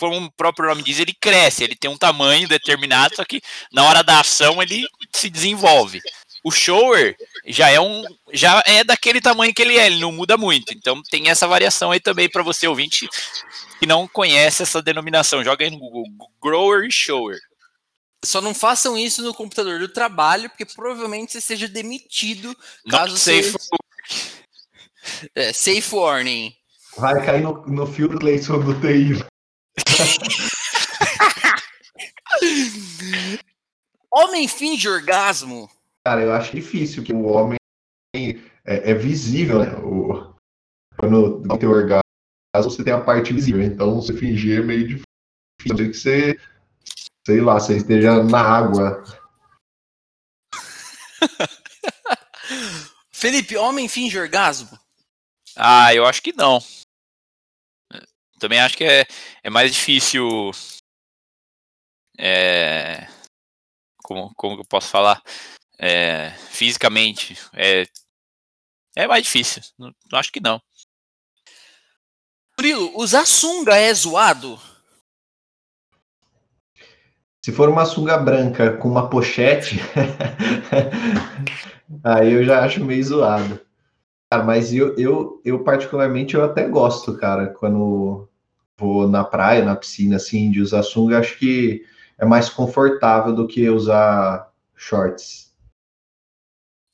[0.00, 3.84] como o próprio nome diz, ele cresce, ele tem um tamanho determinado, só que na
[3.84, 4.82] hora da ação ele
[5.14, 6.00] se desenvolve.
[6.42, 10.36] O shower já é um já é daquele tamanho que ele é, ele não muda
[10.36, 10.72] muito.
[10.72, 13.08] Então tem essa variação aí também para você ouvinte
[13.78, 15.44] que não conhece essa denominação.
[15.44, 16.06] Joga aí no Google
[16.42, 17.38] grower e shower.
[18.24, 22.56] Só não façam isso no computador do trabalho, porque provavelmente você seja demitido
[22.90, 23.52] caso safe.
[23.52, 23.70] Você...
[25.34, 26.54] É, safe warning.
[26.96, 29.24] Vai cair no, no fio do leitor do TI.
[34.12, 35.70] homem finge orgasmo?
[36.10, 37.56] Cara, eu acho difícil que o homem
[38.16, 39.76] é, é visível, né?
[39.76, 40.34] O,
[40.98, 42.02] quando tem orgasmo,
[42.52, 43.62] você tem a parte visível.
[43.62, 45.76] Então, você fingir é meio difícil.
[45.76, 46.36] que você,
[47.24, 49.04] sei lá, você esteja na água.
[53.12, 54.76] Felipe, homem finge orgasmo?
[55.54, 56.58] Ah, eu acho que não.
[58.40, 59.06] Também acho que é,
[59.44, 60.50] é mais difícil.
[62.18, 63.06] É,
[64.02, 65.22] como, como eu posso falar?
[65.82, 67.38] É, fisicamente.
[67.54, 67.86] É,
[68.94, 69.62] é mais difícil.
[69.78, 70.60] Não, acho que não.
[72.58, 74.60] Murilo, usar sunga é zoado?
[77.42, 79.80] Se for uma sunga branca com uma pochete,
[82.04, 83.58] aí eu já acho meio zoado.
[84.30, 88.28] Cara, mas eu, eu, eu particularmente eu até gosto, cara, quando
[88.78, 91.86] vou na praia, na piscina, assim, de usar sunga, acho que
[92.18, 95.49] é mais confortável do que usar shorts.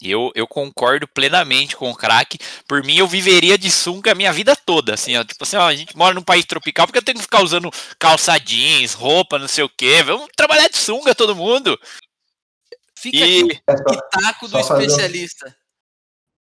[0.03, 2.39] Eu, eu concordo plenamente com o craque.
[2.69, 4.95] Por mim, eu viveria de sunga a minha vida toda.
[4.95, 7.25] Assim, ó, tipo assim, ó, a gente mora num país tropical, porque eu tenho que
[7.25, 10.03] ficar usando calça jeans, roupa, não sei o quê.
[10.03, 11.79] Vamos trabalhar de sunga, todo mundo.
[12.99, 13.23] Fica e...
[13.23, 15.57] aqui o pitaco do especialista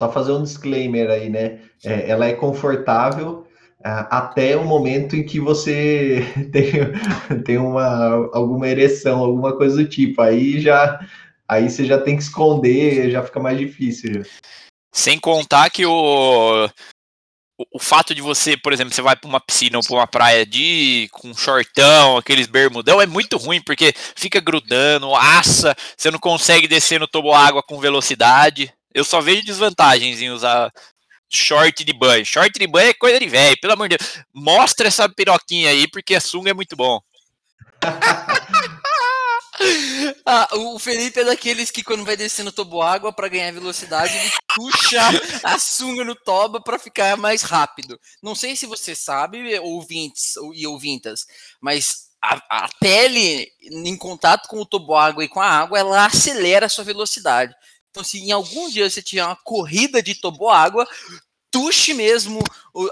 [0.00, 1.61] só fazer um disclaimer aí, né?
[1.85, 3.46] É, ela é confortável
[3.81, 9.88] uh, até o momento em que você tem, tem uma, alguma ereção, alguma coisa do
[9.88, 10.22] tipo.
[10.22, 10.98] Aí já
[11.50, 14.22] aí você já tem que esconder, já fica mais difícil.
[14.92, 16.68] Sem contar que o,
[17.58, 20.06] o, o fato de você, por exemplo, você vai para uma piscina ou para uma
[20.06, 26.20] praia de com shortão, aqueles bermudão, é muito ruim porque fica grudando, assa, você não
[26.20, 28.72] consegue descer no tobo água com velocidade.
[28.94, 30.72] Eu só vejo desvantagens em usar
[31.28, 32.24] short de banho.
[32.24, 34.20] Short de banho é coisa de velho, pelo amor de Deus.
[34.32, 37.00] Mostra essa piroquinha aí, porque a sunga é muito bom.
[40.24, 44.30] ah, o Felipe é daqueles que quando vai descendo tobo água para ganhar velocidade, ele
[44.54, 45.00] puxa
[45.44, 48.00] a sunga no toba para ficar mais rápido.
[48.22, 51.26] Não sei se você sabe, ouvintes e ouvintas,
[51.60, 56.06] mas a, a, pele em contato com o tobo água e com a água, ela
[56.06, 57.54] acelera a sua velocidade.
[57.90, 60.86] Então, se em algum dia você tiver uma corrida de toboágua,
[61.50, 62.40] tuxe mesmo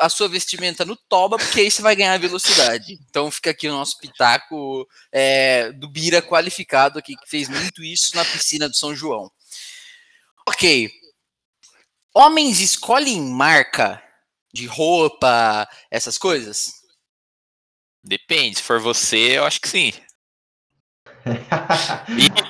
[0.01, 2.99] a sua vestimenta no toba, porque aí você vai ganhar velocidade.
[3.09, 8.17] Então fica aqui o nosso pitaco é, do Bira qualificado aqui, que fez muito isso
[8.17, 9.31] na piscina do São João.
[10.49, 10.91] Ok.
[12.15, 14.03] Homens escolhem marca
[14.53, 16.73] de roupa, essas coisas?
[18.03, 19.93] Depende, se for você, eu acho que sim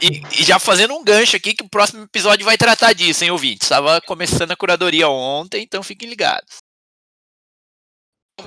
[0.01, 3.25] e, e, e, já fazendo um gancho aqui, que o próximo episódio vai tratar disso,
[3.25, 3.63] hein, ouvinte?
[3.63, 6.59] Estava começando a curadoria ontem, então fiquem ligados.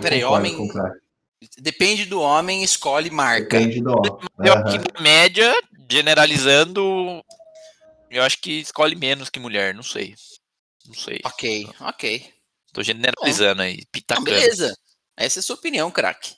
[0.02, 0.56] Peraí, homem.
[1.58, 3.60] Depende do homem, escolhe marca.
[3.60, 4.12] Depende do homem.
[4.40, 5.54] Eu acho que na média,
[5.90, 7.24] generalizando,
[8.10, 10.16] eu acho que escolhe menos que mulher, não sei.
[10.86, 11.20] Não sei.
[11.24, 12.34] Ok, ok.
[12.74, 14.26] Tô generalizando Bom, aí, pitacando.
[14.26, 14.76] Beleza.
[15.18, 16.36] Essa é a sua opinião, craque.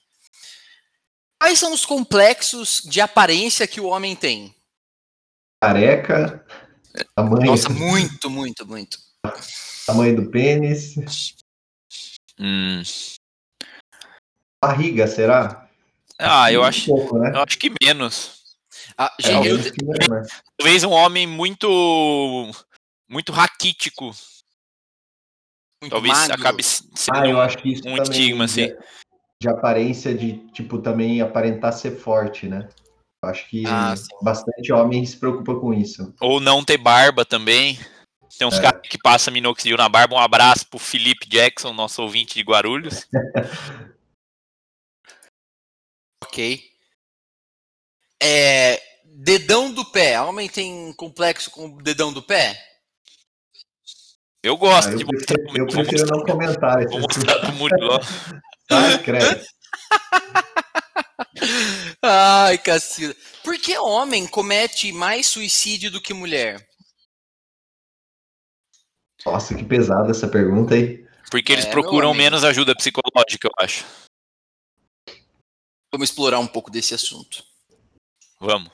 [1.44, 4.56] Quais são os complexos de aparência que o homem tem?
[5.62, 6.42] Careca,
[7.14, 7.48] tamanho.
[7.48, 8.98] Nossa, muito, muito, muito.
[9.86, 11.36] Tamanho do pênis.
[12.40, 12.82] Hum.
[14.64, 15.70] Barriga, será?
[16.18, 17.32] Ah, eu acho, pouco, né?
[17.36, 18.56] eu acho que menos.
[18.98, 19.58] Ah, é, gente, eu,
[20.58, 21.68] talvez um homem muito
[23.10, 24.16] muito raquítico.
[25.82, 26.36] Muito talvez magro.
[26.36, 28.74] acabe sendo ah, eu acho que isso um estigma assim
[29.44, 32.70] de aparência de, tipo, também aparentar ser forte, né?
[33.22, 36.14] Acho que ah, bastante homem se preocupa com isso.
[36.22, 37.78] Ou não ter barba também.
[38.38, 38.62] Tem uns é.
[38.62, 40.16] caras que passam minoxidil na barba.
[40.16, 43.06] Um abraço pro Felipe Jackson, nosso ouvinte de Guarulhos.
[46.24, 46.64] ok.
[48.22, 50.22] É, dedão do pé.
[50.22, 52.58] Homem tem complexo com o dedão do pé?
[54.42, 55.60] Eu gosto ah, eu de prefiro, mostrar.
[55.60, 56.88] Eu prefiro não comentar.
[56.88, 58.00] Vou mostrar pro Murilo.
[58.76, 59.46] ah, credo.
[62.02, 63.16] Ai, Cacilda.
[63.44, 66.68] Por que homem comete mais suicídio do que mulher?
[69.26, 71.06] Nossa, que pesada essa pergunta aí.
[71.32, 73.86] Porque eles é, procuram menos ajuda psicológica, eu acho.
[75.92, 77.44] Vamos explorar um pouco desse assunto.
[78.40, 78.72] Vamos.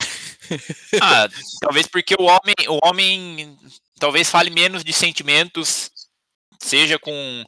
[1.02, 1.28] ah,
[1.60, 3.58] talvez porque o homem, o homem
[3.98, 5.90] talvez fale menos de sentimentos,
[6.60, 7.44] seja com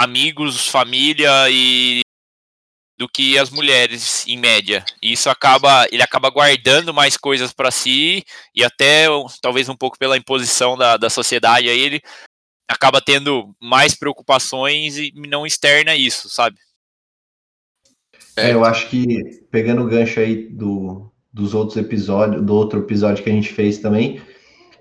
[0.00, 2.00] amigos, família e
[2.98, 4.84] do que as mulheres em média.
[5.02, 8.24] E isso acaba, ele acaba guardando mais coisas para si
[8.54, 9.06] e até
[9.42, 12.00] talvez um pouco pela imposição da, da sociedade aí ele
[12.68, 16.56] acaba tendo mais preocupações e não externa isso, sabe?
[18.36, 23.22] É, eu acho que pegando o gancho aí do, dos outros episódios, do outro episódio
[23.22, 24.22] que a gente fez também,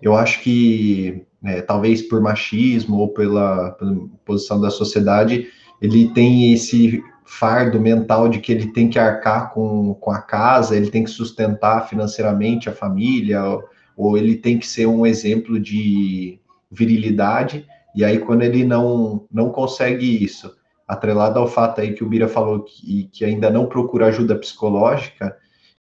[0.02, 5.48] eu acho que é, talvez por machismo ou pela, pela posição da sociedade,
[5.82, 10.76] ele tem esse fardo mental de que ele tem que arcar com, com a casa,
[10.76, 13.64] ele tem que sustentar financeiramente a família, ou,
[13.96, 16.40] ou ele tem que ser um exemplo de
[16.72, 17.66] virilidade,
[17.96, 20.56] e aí quando ele não, não consegue isso,
[20.88, 25.38] atrelado ao fato aí que o Bira falou que, que ainda não procura ajuda psicológica,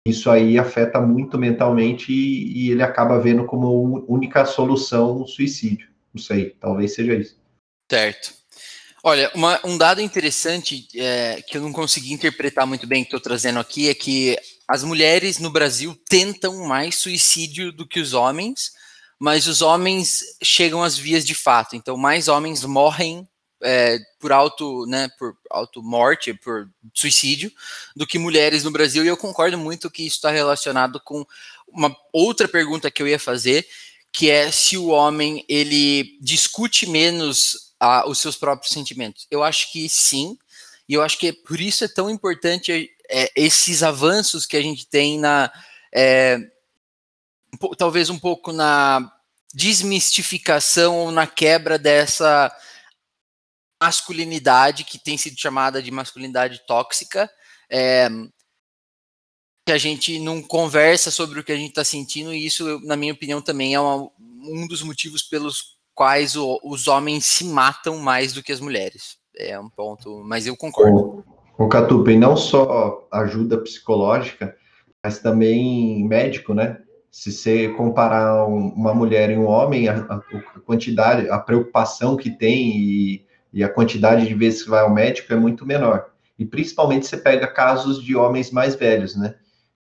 [0.07, 5.89] isso aí afeta muito mentalmente e, e ele acaba vendo como única solução o suicídio.
[6.15, 7.37] Não sei, talvez seja isso.
[7.91, 8.33] Certo.
[9.03, 13.21] Olha, uma, um dado interessante é, que eu não consegui interpretar muito bem que estou
[13.21, 14.37] trazendo aqui é que
[14.69, 18.73] as mulheres no Brasil tentam mais suicídio do que os homens,
[19.19, 21.77] mas os homens chegam às vias de fato.
[21.77, 23.27] Então, mais homens morrem
[23.63, 27.51] é, por auto, né, por auto morte, por suicídio,
[27.95, 29.05] do que mulheres no Brasil.
[29.05, 31.25] E eu concordo muito que isso está relacionado com
[31.67, 33.67] uma outra pergunta que eu ia fazer,
[34.13, 37.67] que é se o homem ele discute menos
[38.07, 39.27] os seus próprios sentimentos?
[39.31, 40.39] Eu acho que sim,
[40.89, 44.87] e eu acho que por isso é tão importante é, esses avanços que a gente
[44.87, 45.53] tem na.
[45.93, 46.39] É,
[47.79, 49.13] talvez um pouco na
[49.55, 52.55] desmistificação ou na quebra dessa
[53.83, 57.31] masculinidade que tem sido chamada de masculinidade tóxica.
[57.71, 58.09] É,
[59.67, 62.97] que a gente não conversa sobre o que a gente está sentindo, e isso, na
[62.97, 67.99] minha opinião, também é uma, um dos motivos pelos quais o, os homens se matam
[67.99, 69.17] mais do que as mulheres.
[69.37, 71.25] É um ponto, mas eu concordo.
[71.59, 74.57] O, o Catupa, e não só ajuda psicológica,
[75.03, 76.79] mas também médico, né?
[77.11, 82.77] Se você comparar uma mulher e um homem, a, a quantidade, a preocupação que tem
[82.77, 83.26] e,
[83.57, 86.11] e a quantidade de vezes que vai ao médico é muito menor.
[86.39, 89.35] E principalmente você pega casos de homens mais velhos, né?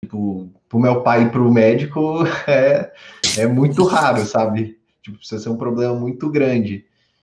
[0.04, 2.90] Tipo, pro meu pai ir pro médico é,
[3.38, 4.76] é muito raro, sabe?
[5.00, 6.84] Tipo, precisa ser um problema muito grande.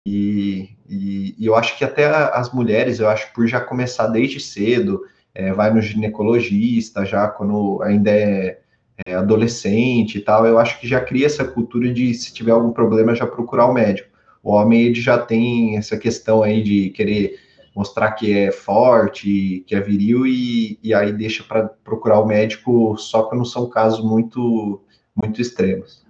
[0.05, 4.41] E, e, e, eu acho que até as mulheres, eu acho por já começar desde
[4.41, 8.59] cedo, é, vai no ginecologista, já quando ainda é,
[9.07, 12.73] é, adolescente e tal, eu acho que já cria essa cultura de se tiver algum
[12.73, 14.14] problema já procurar o médico.
[14.45, 17.41] O homem ele já tem essa questão aí de querer
[17.75, 22.97] mostrar que é forte, que é viril e, e aí deixa para procurar o médico
[22.99, 24.85] só quando são casos muito
[25.17, 26.05] muito extremos.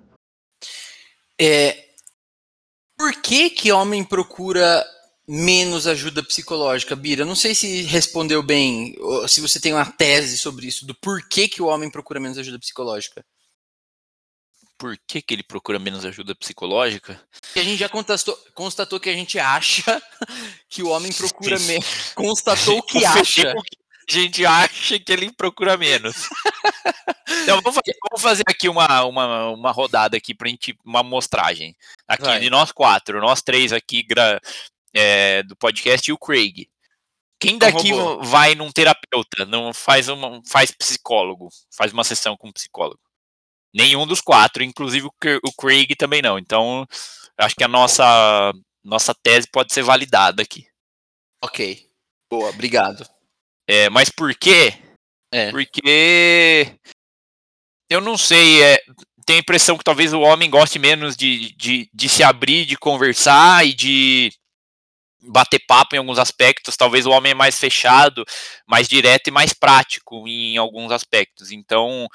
[1.41, 1.85] É,
[2.99, 4.85] por que que homem procura
[5.29, 7.25] menos ajuda psicológica, Bira?
[7.25, 8.95] Não sei se respondeu bem,
[9.29, 12.59] se você tem uma tese sobre isso, do porquê que o homem procura menos ajuda
[12.59, 13.25] psicológica.
[14.85, 17.19] Por que, que ele procura menos ajuda psicológica?
[17.57, 20.03] a gente já constatou, constatou que a gente acha
[20.69, 21.87] que o homem procura menos.
[22.15, 26.29] Constatou que acha a gente acha que ele procura menos.
[27.45, 31.75] então, vamos fazer, vamos fazer, aqui uma, uma, uma rodada aqui pra gente, uma amostragem.
[32.07, 32.41] Aqui, Vai.
[32.41, 34.07] de nós quatro, nós três aqui
[34.93, 36.69] é, do podcast e o Craig.
[37.41, 37.89] Quem daqui
[38.21, 43.01] vai num terapeuta, não faz, uma, faz psicólogo, faz uma sessão com um psicólogo?
[43.75, 46.39] Nenhum dos quatro, inclusive o Craig também não.
[46.39, 46.87] Então,
[47.37, 48.53] acho que a nossa,
[48.85, 50.65] nossa tese pode ser validada aqui.
[51.43, 51.91] Ok.
[52.31, 53.05] Boa, obrigado.
[53.69, 54.75] É, mas por quê?
[55.33, 55.51] É.
[55.51, 56.79] Porque
[57.91, 58.79] eu não sei, é,
[59.27, 62.77] tenho a impressão que talvez o homem goste menos de, de, de se abrir, de
[62.77, 64.33] conversar e de
[65.21, 66.77] bater papo em alguns aspectos.
[66.77, 68.25] Talvez o homem é mais fechado,
[68.67, 71.51] mais direto e mais prático em alguns aspectos.
[71.51, 72.09] Então,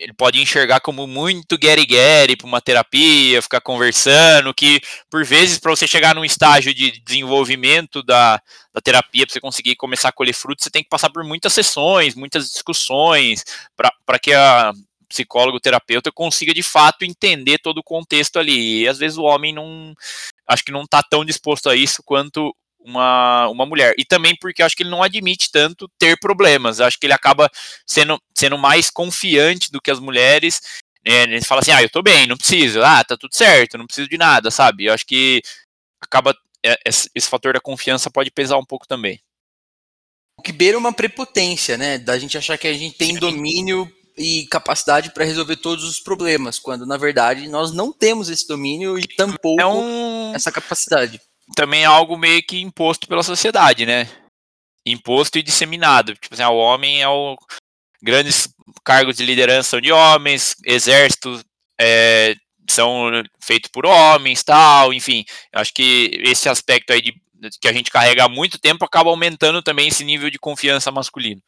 [0.00, 4.80] ele pode enxergar como muito guerre-guerre para uma terapia, ficar conversando, que
[5.10, 8.40] por vezes para você chegar num estágio de desenvolvimento da,
[8.72, 11.52] da terapia, para você conseguir começar a colher frutos, você tem que passar por muitas
[11.52, 13.44] sessões, muitas discussões,
[13.76, 14.72] para que a
[15.06, 18.82] psicólogo, terapeuta consiga de fato entender todo o contexto ali.
[18.82, 19.92] E às vezes o homem não,
[20.46, 22.54] acho que não está tão disposto a isso quanto
[22.84, 23.94] uma, uma mulher.
[23.98, 26.80] E também porque acho que ele não admite tanto ter problemas.
[26.80, 27.50] Acho que ele acaba
[27.86, 30.60] sendo, sendo mais confiante do que as mulheres.
[31.06, 31.22] Né?
[31.24, 32.82] Ele fala assim: ah, eu tô bem, não preciso.
[32.82, 34.86] Ah, tá tudo certo, não preciso de nada, sabe?
[34.86, 35.42] Eu acho que
[36.00, 36.34] acaba.
[36.64, 39.18] É, esse fator da confiança pode pesar um pouco também.
[40.38, 41.98] O que beira uma prepotência, né?
[41.98, 46.58] Da gente achar que a gente tem domínio e capacidade para resolver todos os problemas,
[46.58, 50.34] quando na verdade nós não temos esse domínio e tampouco é um...
[50.34, 51.18] essa capacidade
[51.54, 54.08] também é algo meio que imposto pela sociedade, né?
[54.84, 56.14] Imposto e disseminado.
[56.14, 57.36] Tipo assim, ah, o homem é o.
[58.02, 58.48] Grandes
[58.84, 61.44] cargos de liderança são de homens, exércitos
[61.78, 62.34] é,
[62.68, 63.10] são
[63.42, 65.24] feitos por homens, tal, enfim.
[65.52, 67.14] Acho que esse aspecto aí de,
[67.60, 71.42] que a gente carrega há muito tempo acaba aumentando também esse nível de confiança masculino.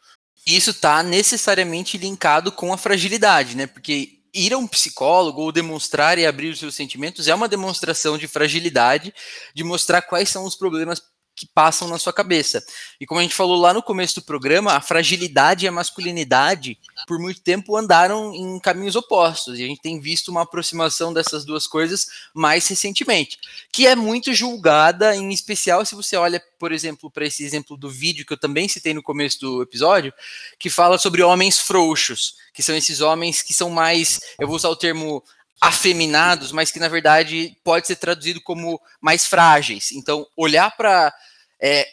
[0.46, 3.66] Isso está necessariamente linkado com a fragilidade, né?
[3.66, 8.16] Porque ir a um psicólogo ou demonstrar e abrir os seus sentimentos é uma demonstração
[8.16, 9.14] de fragilidade,
[9.54, 11.02] de mostrar quais são os problemas
[11.34, 12.62] que passam na sua cabeça.
[13.00, 16.78] E como a gente falou lá no começo do programa, a fragilidade e a masculinidade,
[17.06, 19.58] por muito tempo, andaram em caminhos opostos.
[19.58, 23.38] E a gente tem visto uma aproximação dessas duas coisas mais recentemente,
[23.72, 27.88] que é muito julgada, em especial se você olha, por exemplo, para esse exemplo do
[27.88, 30.12] vídeo que eu também citei no começo do episódio,
[30.58, 34.68] que fala sobre homens frouxos, que são esses homens que são mais, eu vou usar
[34.68, 35.22] o termo
[35.60, 39.92] afeminados, mas que na verdade pode ser traduzido como mais frágeis.
[39.92, 41.14] Então, olhar para
[41.60, 41.86] é,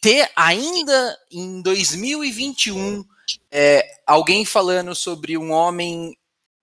[0.00, 3.04] ter ainda em 2021
[3.50, 6.16] é, alguém falando sobre um homem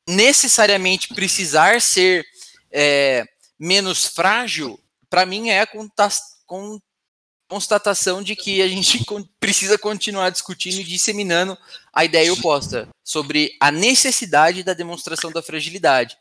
[0.07, 2.25] necessariamente precisar ser
[2.71, 3.25] é,
[3.59, 4.79] menos frágil,
[5.09, 5.67] para mim é a
[7.47, 9.05] constatação de que a gente
[9.39, 11.57] precisa continuar discutindo e disseminando
[11.93, 16.17] a ideia oposta sobre a necessidade da demonstração da fragilidade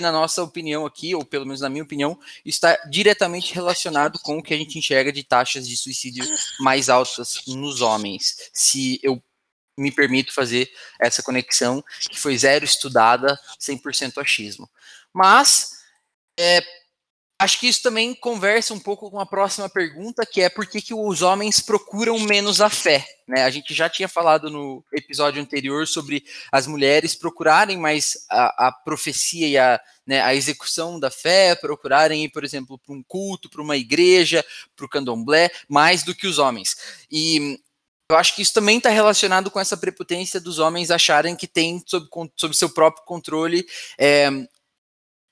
[0.00, 4.42] na nossa opinião aqui, ou pelo menos na minha opinião, está diretamente relacionado com o
[4.42, 6.24] que a gente enxerga de taxas de suicídio
[6.60, 8.50] mais altas nos homens.
[8.52, 9.22] Se eu
[9.76, 10.70] me permito fazer
[11.00, 14.68] essa conexão, que foi zero estudada, 100% achismo.
[15.12, 15.70] Mas,
[16.38, 16.62] é,
[17.44, 20.80] acho que isso também conversa um pouco com a próxima pergunta, que é por que,
[20.80, 23.06] que os homens procuram menos a fé?
[23.28, 23.44] Né?
[23.44, 28.72] A gente já tinha falado no episódio anterior sobre as mulheres procurarem mais a, a
[28.72, 33.50] profecia e a, né, a execução da fé, procurarem ir, por exemplo, para um culto,
[33.50, 36.76] para uma igreja, para o candomblé, mais do que os homens.
[37.10, 37.60] E
[38.10, 41.82] eu acho que isso também está relacionado com essa prepotência dos homens acharem que tem
[41.86, 43.66] sob, sob seu próprio controle
[43.98, 44.30] é,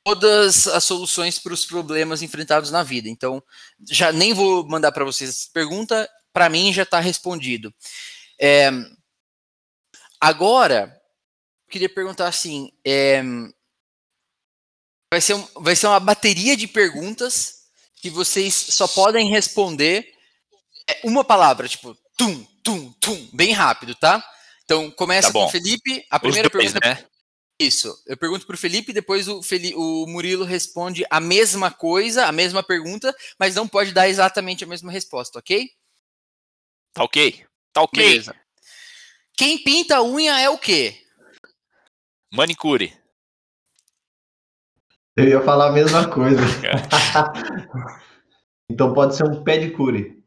[0.04, 3.08] todas as soluções para os problemas enfrentados na vida.
[3.08, 3.42] Então,
[3.90, 7.72] já nem vou mandar para vocês essa pergunta, para mim já está respondido.
[8.40, 8.70] É,
[10.20, 11.00] agora,
[11.70, 13.22] queria perguntar assim: é,
[15.10, 17.62] vai, ser um, vai ser uma bateria de perguntas
[17.96, 20.12] que vocês só podem responder
[20.88, 24.22] é, uma palavra, tipo, tum, tum, tum, bem rápido, tá?
[24.64, 26.04] Então, começa tá com o Felipe.
[26.10, 26.88] A primeira dois, pergunta.
[26.88, 27.06] Né?
[27.58, 28.02] Isso.
[28.06, 32.32] Eu pergunto para o Felipe, depois o, Felipe, o Murilo responde a mesma coisa, a
[32.32, 35.70] mesma pergunta, mas não pode dar exatamente a mesma resposta, ok?
[36.92, 37.46] Tá ok.
[37.72, 38.02] Tá ok.
[38.02, 38.34] Beleza.
[39.34, 41.00] Quem pinta a unha é o quê?
[42.32, 42.96] Manicure.
[45.16, 46.40] Eu ia falar a mesma coisa.
[48.68, 50.22] então pode ser um pedicure.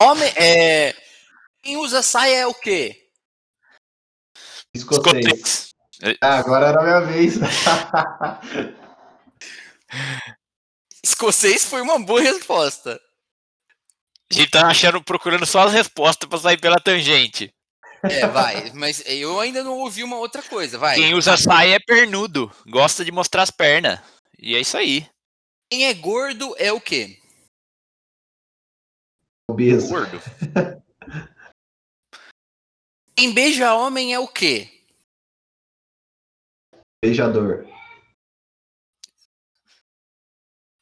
[0.00, 0.94] Homem, é...
[1.62, 3.07] Quem usa saia é o quê?
[4.78, 5.26] Escocês.
[5.26, 5.74] Escocês.
[6.20, 7.34] Ah, agora era a minha vez.
[11.02, 13.00] Escocês foi uma boa resposta.
[14.30, 17.52] A gente tá achando, procurando só as respostas para sair pela tangente.
[18.02, 20.94] É, vai, mas eu ainda não ouvi uma outra coisa, vai.
[20.94, 23.98] Quem usa saia é pernudo, gosta de mostrar as pernas.
[24.38, 25.08] E é isso aí.
[25.70, 27.18] Quem é gordo é o quê?
[29.50, 29.88] Obeso.
[29.88, 30.20] Gordo.
[33.18, 34.70] Quem beija homem é o quê?
[37.04, 37.66] Beijador.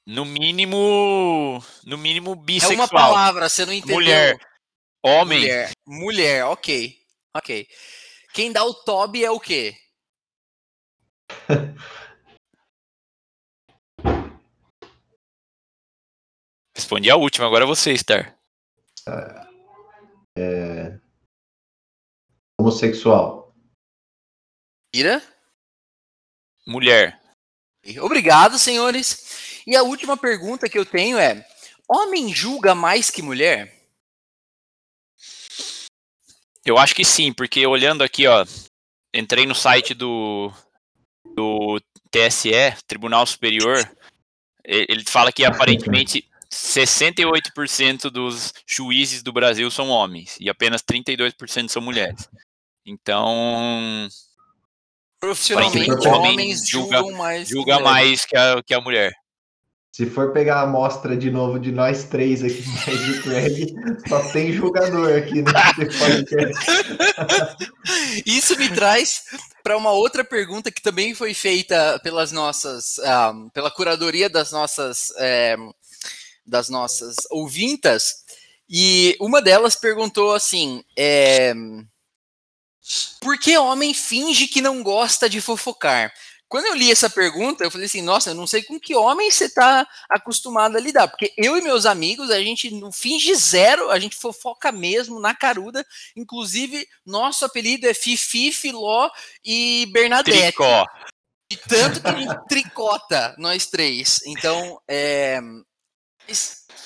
[0.07, 1.64] No mínimo.
[1.87, 2.78] No mínimo bissexual.
[2.78, 3.95] É uma palavra, você não entendeu.
[3.97, 4.39] Mulher.
[5.03, 5.41] Homem.
[5.41, 5.70] Mulher.
[5.87, 6.95] Mulher, ok.
[7.34, 7.66] Ok.
[8.34, 9.74] Quem dá o Toby é o quê?
[16.76, 18.39] Respondi a última, agora é você, Star.
[20.37, 21.01] É...
[22.67, 23.55] Homossexual.
[24.93, 25.23] Ira?
[26.67, 27.21] Mulher.
[28.01, 29.62] Obrigado, senhores.
[29.64, 31.47] E a última pergunta que eu tenho é:
[31.89, 33.73] homem julga mais que mulher?
[36.64, 38.45] Eu acho que sim, porque olhando aqui, ó,
[39.14, 40.53] entrei no site do,
[41.37, 42.51] do TSE,
[42.89, 43.79] Tribunal Superior,
[44.64, 51.81] ele fala que aparentemente 68% dos juízes do Brasil são homens e apenas 32% são
[51.81, 52.29] mulheres.
[52.87, 54.07] Então,
[55.18, 59.12] profissionalmente, homens julga, julgam mais, julga mais que, a, que a mulher.
[59.91, 63.74] Se for pegar a amostra de novo de nós três aqui de Craig,
[64.09, 65.51] só tem jogador aqui no
[65.99, 67.72] podcast.
[68.24, 69.24] Isso me traz
[69.64, 74.53] para uma outra pergunta que também foi feita pelas nossas, um, ah, pela curadoria das
[74.53, 75.57] nossas, é,
[76.47, 78.22] das nossas ouvintas,
[78.68, 81.55] e uma delas perguntou assim: é,
[83.20, 86.12] por que homem finge que não gosta de fofocar?
[86.49, 89.30] Quando eu li essa pergunta, eu falei assim, nossa, eu não sei com que homem
[89.30, 93.91] você está acostumado a lidar, porque eu e meus amigos, a gente não finge zero,
[93.91, 95.84] a gente fofoca mesmo na caruda,
[96.14, 99.11] inclusive nosso apelido é Fifi, Filó
[99.45, 100.41] e Bernadette.
[100.41, 100.87] Tricó.
[101.51, 104.20] E tanto que a gente tricota, nós três.
[104.26, 105.41] Então, é...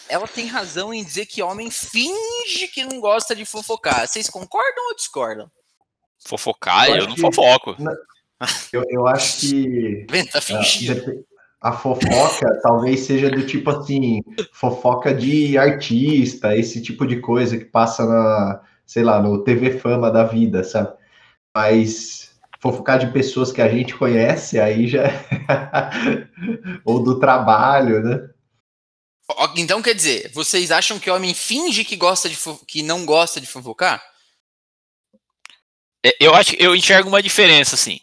[0.09, 4.09] ela tem razão em dizer que homem finge que não gosta de fofocar.
[4.09, 5.51] Vocês concordam ou discordam?
[6.27, 7.77] Fofocar, eu, eu não fofoco.
[8.73, 10.07] Eu, eu acho que.
[10.33, 11.25] Tá fingindo.
[11.61, 17.67] A fofoca talvez seja do tipo assim, fofoca de artista, esse tipo de coisa que
[17.67, 20.91] passa na, sei lá, no TV Fama da vida, sabe?
[21.55, 25.05] Mas fofocar de pessoas que a gente conhece, aí já.
[26.85, 28.31] Ou do trabalho, né?
[29.55, 33.41] Então quer dizer, vocês acham que o homem finge que gosta de que não gosta
[33.41, 34.03] de fofocar?
[36.05, 38.01] É, eu acho eu enxergo uma diferença, assim.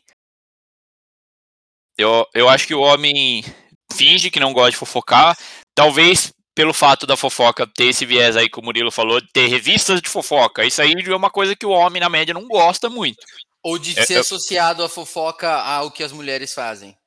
[1.97, 3.43] Eu, eu acho que o homem
[3.91, 5.37] finge que não gosta de fofocar,
[5.73, 9.47] talvez pelo fato da fofoca ter esse viés aí que o Murilo falou, de ter
[9.47, 10.65] revistas de fofoca.
[10.65, 13.17] Isso aí é uma coisa que o homem, na média, não gosta muito.
[13.63, 16.97] Ou de é, ser associado a fofoca ao que as mulheres fazem.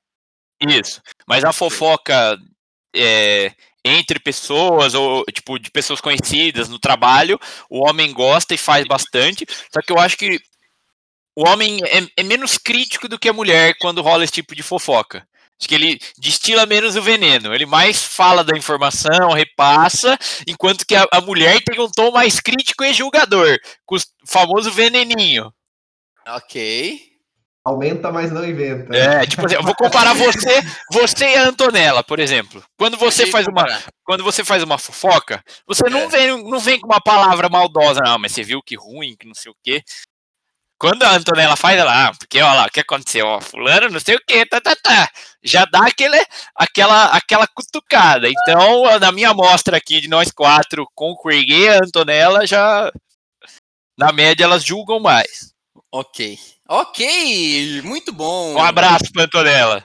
[0.61, 1.01] Isso.
[1.27, 2.39] Mas a fofoca
[2.95, 3.53] é,
[3.85, 7.39] entre pessoas, ou tipo, de pessoas conhecidas no trabalho,
[7.69, 9.45] o homem gosta e faz bastante.
[9.73, 10.39] Só que eu acho que
[11.37, 14.63] o homem é, é, menos crítico do que a mulher quando rola esse tipo de
[14.63, 15.27] fofoca.
[15.59, 17.55] Acho que ele destila menos o veneno.
[17.55, 20.17] Ele mais fala da informação, repassa,
[20.47, 24.71] enquanto que a, a mulher tem um tom mais crítico e julgador, com o famoso
[24.71, 25.53] veneninho.
[26.27, 27.11] Ok.
[27.63, 28.97] Aumenta, mas não inventa.
[28.97, 32.65] É, tipo assim, eu vou comparar você, você e a Antonella, por exemplo.
[32.79, 33.67] Quando você faz uma,
[34.03, 36.09] quando você faz uma fofoca, você não é.
[36.09, 39.35] vem, não vem com uma palavra maldosa, não, mas você viu que ruim, que não
[39.35, 39.83] sei o quê.
[40.81, 43.27] Quando a Antonella faz, ela, ah, porque olha lá, o que aconteceu?
[43.27, 45.11] Ó, fulano, não sei o que, tá, tá, tá.
[45.45, 46.19] Já dá aquele,
[46.57, 48.27] aquela, aquela cutucada.
[48.27, 52.91] Então, na minha amostra aqui de nós quatro, com o Craig e a Antonella, já,
[53.99, 55.53] na média, elas julgam mais.
[55.93, 56.39] Ok.
[56.67, 58.55] Ok, muito bom.
[58.55, 59.85] Um abraço pra Antonella.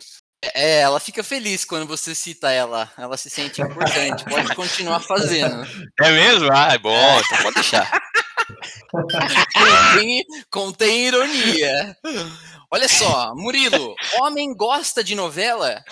[0.53, 2.89] É, ela fica feliz quando você cita ela.
[2.97, 4.23] Ela se sente importante.
[4.23, 5.67] Pode continuar fazendo.
[5.99, 6.49] É mesmo?
[6.53, 7.19] Ah, é bom.
[7.19, 7.89] Então pode deixar
[8.95, 11.97] contém, contém ironia.
[12.71, 15.83] Olha só, Murilo, homem gosta de novela?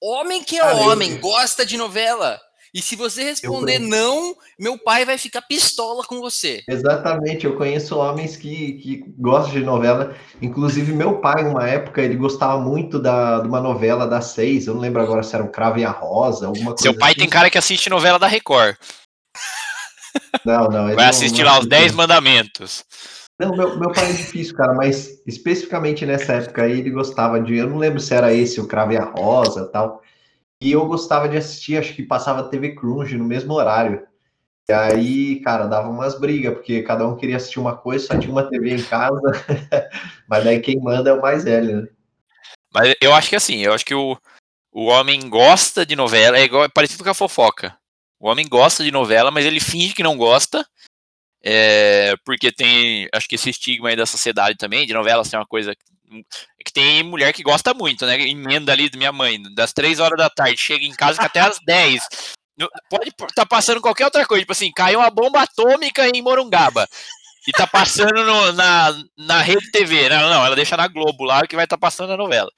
[0.00, 2.40] Homem que é homem, gosta de novela.
[2.74, 6.62] E se você responder não, meu pai vai ficar pistola com você.
[6.66, 10.16] Exatamente, eu conheço homens que, que gostam de novela.
[10.40, 14.66] Inclusive, meu pai, uma época, ele gostava muito da, de uma novela das seis.
[14.66, 16.82] Eu não lembro agora se era o Cravo e a Rosa, alguma coisa.
[16.82, 17.20] Seu pai assim.
[17.20, 18.74] tem cara que assiste novela da Record.
[20.44, 20.94] Não, não.
[20.94, 22.84] Vai assistir não, lá os 10 mandamentos.
[23.38, 27.56] Não, meu, meu pai é difícil, cara, mas especificamente nessa época aí ele gostava de.
[27.56, 30.02] Eu não lembro se era esse, o Crave a Rosa tal.
[30.60, 34.06] E eu gostava de assistir, acho que passava TV Crunch no mesmo horário.
[34.68, 38.30] E aí, cara, dava umas brigas, porque cada um queria assistir uma coisa, só tinha
[38.30, 39.20] uma TV em casa.
[40.28, 41.88] mas daí quem manda é o mais velho, né?
[42.72, 44.16] Mas eu acho que assim, eu acho que o,
[44.72, 47.76] o homem gosta de novela, é igual, é parecido com a fofoca.
[48.22, 50.64] O homem gosta de novela, mas ele finge que não gosta.
[51.42, 55.44] É, porque tem, acho que esse estigma aí da sociedade também, de novela ser uma
[55.44, 55.74] coisa
[56.64, 58.14] que tem mulher que gosta muito, né?
[58.20, 61.58] Emenda ali da minha mãe, das três horas da tarde, chega em casa até às
[61.66, 62.06] 10.
[62.88, 66.86] Pode estar tá passando qualquer outra coisa, tipo assim, caiu uma bomba atômica em Morungaba.
[67.44, 70.08] E tá passando no, na, na rede TV.
[70.08, 72.52] Não, não, ela deixa na Globo lá que vai estar tá passando a novela.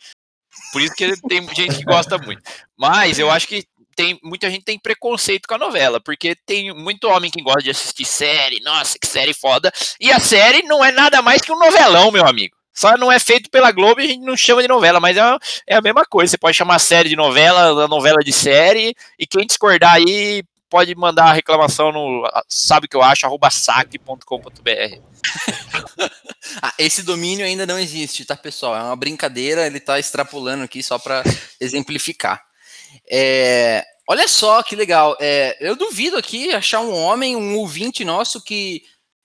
[0.72, 2.42] Por isso que tem gente que gosta muito.
[2.76, 7.08] Mas eu acho que tem muita gente tem preconceito com a novela, porque tem muito
[7.08, 10.90] homem que gosta de assistir série, nossa, que série foda, e a série não é
[10.90, 12.56] nada mais que um novelão, meu amigo.
[12.74, 15.38] Só não é feito pela Globo e a gente não chama de novela, mas é,
[15.68, 16.32] é a mesma coisa.
[16.32, 20.92] Você pode chamar série de novela, a novela de série, e quem discordar aí pode
[20.96, 24.24] mandar a reclamação no sabe que eu acho, arroba saque.com.br.
[26.60, 28.74] ah, esse domínio ainda não existe, tá, pessoal?
[28.74, 31.22] É uma brincadeira, ele tá extrapolando aqui só para
[31.60, 32.44] exemplificar.
[33.10, 35.16] É, olha só que legal.
[35.20, 38.82] É, eu duvido aqui achar um homem, um ouvinte nosso que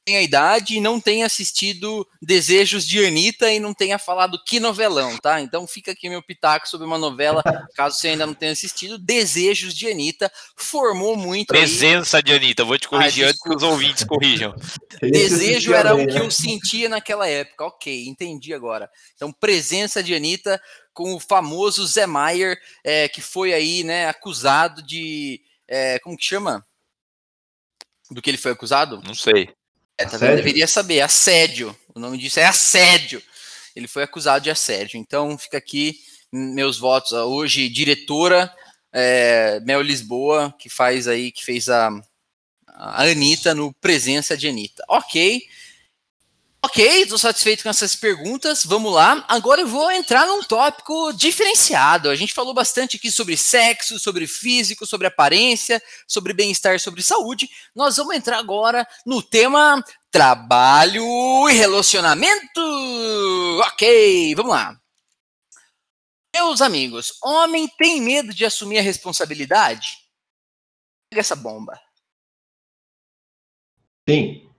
[0.10, 5.16] tenha idade e não tenha assistido Desejos de Anitta e não tenha falado que novelão,
[5.20, 5.40] tá?
[5.40, 7.44] Então fica aqui meu pitaco sobre uma novela,
[7.76, 12.24] caso você ainda não tenha assistido, Desejos de Anitta, formou muito Presença aí.
[12.24, 14.56] de Anitta, vou te corrigir ah, antes que os ouvintes corrijam.
[15.00, 18.90] Desejo era o que eu sentia naquela época, ok, entendi agora.
[19.16, 20.60] Então, presença de Anitta
[20.92, 26.26] com o famoso Zé Maier, é, que foi aí, né, acusado de, é, como que
[26.26, 26.66] chama?
[28.10, 29.02] Do que ele foi acusado?
[29.06, 29.54] Não sei.
[30.00, 31.76] É, também deveria saber, assédio.
[31.94, 33.22] O nome disso é assédio.
[33.76, 34.98] Ele foi acusado de assédio.
[34.98, 36.00] Então fica aqui
[36.32, 37.12] meus votos.
[37.12, 38.50] Hoje, diretora
[38.94, 41.90] é, Mel Lisboa, que faz aí, que fez a,
[42.66, 44.86] a Anitta no Presença de Anitta.
[44.88, 45.44] Ok.
[46.62, 48.66] Ok, estou satisfeito com essas perguntas.
[48.66, 49.24] Vamos lá.
[49.30, 52.10] Agora eu vou entrar num tópico diferenciado.
[52.10, 57.50] A gente falou bastante aqui sobre sexo, sobre físico, sobre aparência, sobre bem-estar, sobre saúde.
[57.74, 59.82] Nós vamos entrar agora no tema
[60.12, 62.62] trabalho e relacionamento.
[63.68, 64.78] Ok, vamos lá.
[66.36, 69.98] Meus amigos, homem tem medo de assumir a responsabilidade?
[71.10, 71.80] Pega essa bomba.
[74.08, 74.50] Sim.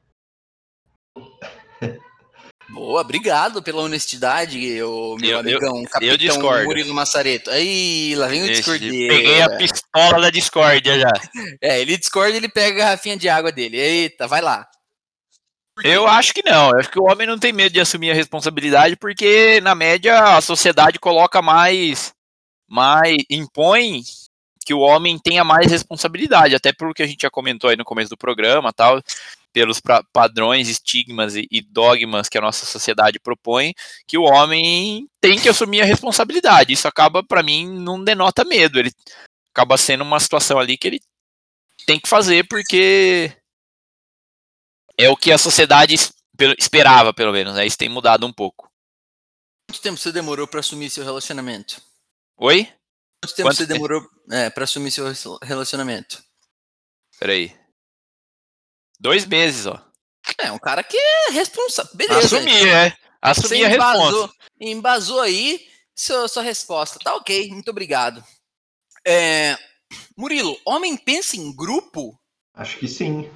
[2.72, 6.64] Boa, obrigado pela honestidade, meu eu, amigão, eu, capitão eu discordo.
[6.64, 7.50] Murilo Massareto.
[7.50, 8.88] Aí, lá vem o Discord.
[8.88, 11.12] Peguei a pistola da discórdia já.
[11.60, 13.76] É, ele discorda, ele pega a garrafinha de água dele.
[13.76, 14.68] Eita, vai lá.
[15.82, 16.70] Eu acho que não.
[16.70, 20.36] Eu acho que o homem não tem medo de assumir a responsabilidade porque, na média,
[20.36, 22.12] a sociedade coloca mais.
[22.68, 24.02] mais impõe
[24.64, 27.84] que o homem tenha mais responsabilidade, até pelo que a gente já comentou aí no
[27.84, 29.02] começo do programa tal
[29.52, 29.80] pelos
[30.12, 33.74] padrões, estigmas e, e, dogmas que a nossa sociedade propõe,
[34.06, 36.72] que o homem tem que assumir a responsabilidade.
[36.72, 38.78] Isso acaba, para mim, não denota medo.
[38.78, 38.92] Ele
[39.52, 41.00] acaba sendo uma situação ali que ele
[41.86, 43.32] tem que fazer porque
[44.96, 45.94] é o que a sociedade
[46.58, 47.54] esperava, pelo menos.
[47.54, 47.66] Né?
[47.66, 48.70] Isso tem mudado um pouco.
[49.68, 51.80] Quanto tempo você demorou para assumir seu relacionamento?
[52.36, 52.64] Oi?
[53.22, 55.04] Quanto tempo Quanto você demorou é, para assumir seu
[55.42, 56.22] relacionamento?
[57.18, 57.59] Peraí.
[59.00, 59.82] Dois meses, ó.
[60.38, 61.90] É, um cara que é responsável.
[61.94, 62.36] Beleza.
[62.36, 62.96] Assumir, é.
[63.22, 64.34] Assumir a resposta.
[64.60, 66.98] Embasou aí sua, sua resposta.
[67.02, 68.22] Tá ok, muito obrigado.
[69.06, 69.56] É,
[70.16, 72.18] Murilo, homem pensa em grupo?
[72.54, 73.30] Acho que sim.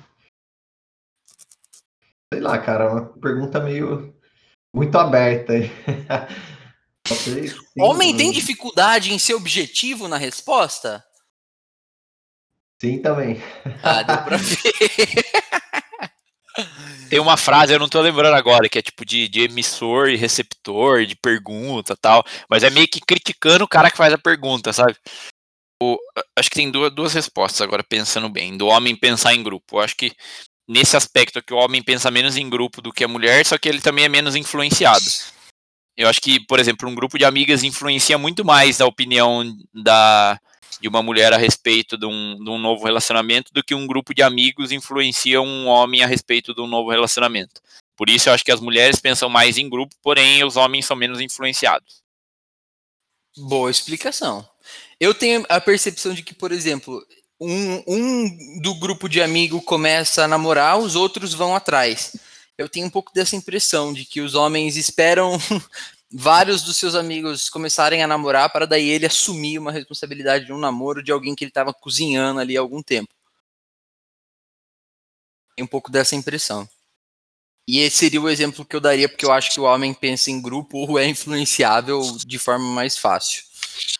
[2.32, 4.14] Sei lá, cara, uma pergunta meio
[4.74, 5.70] muito aberta aí.
[7.78, 11.02] homem tem dificuldade em ser objetivo na resposta?
[12.84, 13.42] Sim, também.
[13.82, 14.60] Ah, deu pra ver.
[17.08, 20.16] Tem uma frase, eu não tô lembrando agora, que é tipo de, de emissor e
[20.16, 24.70] receptor, de pergunta tal, mas é meio que criticando o cara que faz a pergunta,
[24.70, 24.94] sabe?
[25.82, 25.96] O,
[26.38, 28.54] acho que tem duas, duas respostas agora, pensando bem.
[28.54, 29.76] Do homem pensar em grupo.
[29.76, 30.12] Eu acho que
[30.68, 33.66] nesse aspecto que o homem pensa menos em grupo do que a mulher, só que
[33.66, 35.06] ele também é menos influenciado.
[35.96, 40.38] Eu acho que, por exemplo, um grupo de amigas influencia muito mais a opinião da,
[40.80, 44.14] de uma mulher a respeito de um, de um novo relacionamento do que um grupo
[44.14, 47.60] de amigos influencia um homem a respeito de um novo relacionamento.
[47.96, 50.96] Por isso eu acho que as mulheres pensam mais em grupo, porém os homens são
[50.96, 52.02] menos influenciados.
[53.36, 54.48] Boa explicação.
[54.98, 57.04] Eu tenho a percepção de que, por exemplo,
[57.40, 62.16] um, um do grupo de amigo começa a namorar, os outros vão atrás.
[62.56, 65.36] Eu tenho um pouco dessa impressão de que os homens esperam
[66.16, 70.58] vários dos seus amigos começarem a namorar para daí ele assumir uma responsabilidade de um
[70.58, 73.12] namoro de alguém que ele estava cozinhando ali há algum tempo.
[75.56, 76.68] Tem um pouco dessa impressão.
[77.66, 80.30] E esse seria o exemplo que eu daria, porque eu acho que o homem pensa
[80.30, 83.42] em grupo ou é influenciável de forma mais fácil.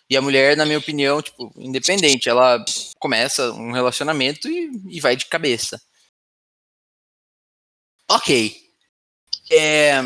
[0.08, 2.62] E a mulher, na minha opinião, tipo, independente, ela
[2.98, 5.80] começa um relacionamento e, e vai de cabeça.
[8.08, 8.54] Ok.
[9.50, 10.00] É,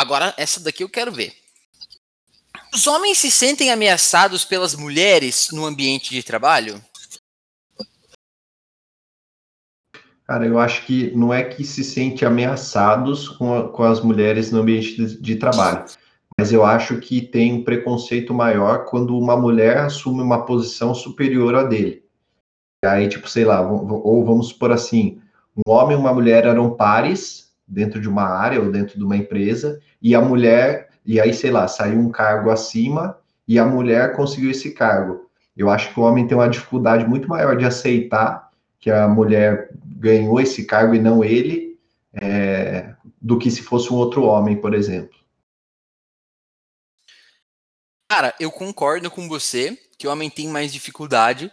[0.00, 1.34] Agora, essa daqui eu quero ver.
[2.72, 6.82] Os homens se sentem ameaçados pelas mulheres no ambiente de trabalho?
[10.26, 14.50] Cara, eu acho que não é que se sente ameaçados com, a, com as mulheres
[14.50, 15.84] no ambiente de, de, trabalho,
[16.38, 21.54] mas eu acho que tem um preconceito maior quando uma mulher assume uma posição superior
[21.54, 22.02] à dele.
[22.82, 25.20] Aí, tipo, sei lá, ou vamos supor assim,
[25.54, 29.16] um homem e uma mulher eram pares, dentro de uma área ou dentro de uma
[29.16, 33.16] empresa, e a mulher, e aí, sei lá, saiu um cargo acima
[33.46, 35.30] e a mulher conseguiu esse cargo.
[35.56, 39.70] Eu acho que o homem tem uma dificuldade muito maior de aceitar que a mulher
[39.84, 41.78] ganhou esse cargo e não ele,
[42.12, 45.18] é, do que se fosse um outro homem, por exemplo.
[48.10, 51.52] Cara, eu concordo com você que o homem tem mais dificuldade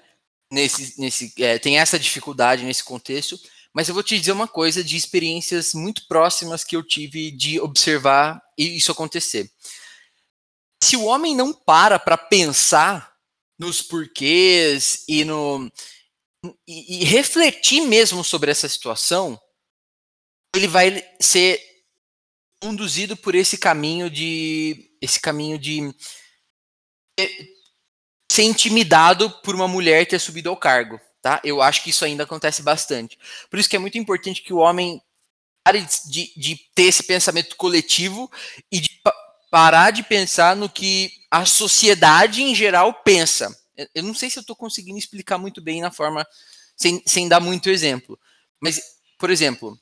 [0.52, 3.38] nesse, nesse é, tem essa dificuldade nesse contexto,
[3.78, 7.60] mas eu vou te dizer uma coisa de experiências muito próximas que eu tive de
[7.60, 9.52] observar isso acontecer.
[10.84, 13.16] Se o homem não para para pensar
[13.56, 15.72] nos porquês e no
[16.68, 19.40] e, e refletir mesmo sobre essa situação,
[20.56, 21.62] ele vai ser
[22.60, 25.94] conduzido por esse caminho de esse caminho de
[28.32, 31.42] ser intimidado por uma mulher ter subido ao cargo, tá?
[31.44, 33.20] Eu acho que isso ainda acontece bastante.
[33.50, 35.02] Por isso que é muito importante que o homem
[35.62, 38.32] pare de, de ter esse pensamento coletivo
[38.72, 39.02] e de
[39.52, 43.54] parar de pensar no que a sociedade em geral pensa.
[43.94, 46.26] Eu não sei se eu estou conseguindo explicar muito bem na forma,
[46.78, 48.18] sem, sem dar muito exemplo.
[48.62, 48.82] Mas,
[49.20, 49.78] por exemplo,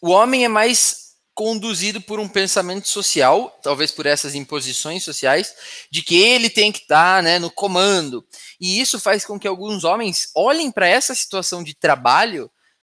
[0.00, 1.03] o homem é mais
[1.34, 5.54] conduzido por um pensamento social, talvez por essas imposições sociais,
[5.90, 8.24] de que ele tem que estar tá, né, no comando.
[8.60, 12.50] E isso faz com que alguns homens olhem para essa situação de trabalho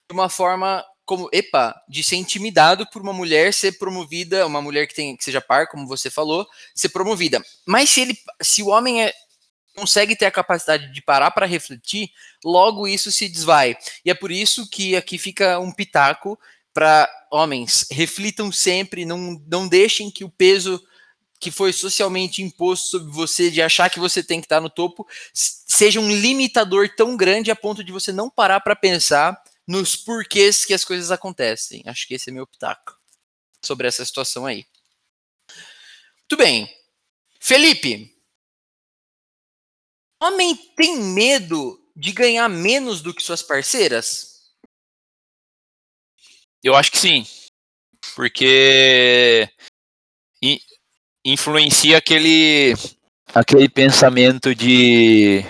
[0.08, 4.86] de uma forma como, epa, de ser intimidado por uma mulher ser promovida, uma mulher
[4.88, 7.42] que, tem, que seja par, como você falou, ser promovida.
[7.66, 9.14] Mas se ele, se o homem é,
[9.74, 12.10] consegue ter a capacidade de parar para refletir,
[12.44, 13.78] logo isso se desvai.
[14.04, 16.38] E é por isso que aqui fica um pitaco
[16.78, 20.80] para homens, reflitam sempre, não, não deixem que o peso
[21.40, 25.08] que foi socialmente imposto sobre você de achar que você tem que estar no topo
[25.34, 30.66] seja um limitador tão grande a ponto de você não parar para pensar nos porquês
[30.66, 31.82] que as coisas acontecem.
[31.88, 32.96] Acho que esse é meu pitaco
[33.60, 34.64] sobre essa situação aí.
[36.20, 36.72] Muito bem.
[37.40, 38.16] Felipe,
[40.22, 44.37] homem tem medo de ganhar menos do que suas parceiras?
[46.68, 47.26] Eu acho que sim.
[48.14, 49.50] Porque
[51.24, 52.74] influencia aquele
[53.34, 55.46] aquele pensamento de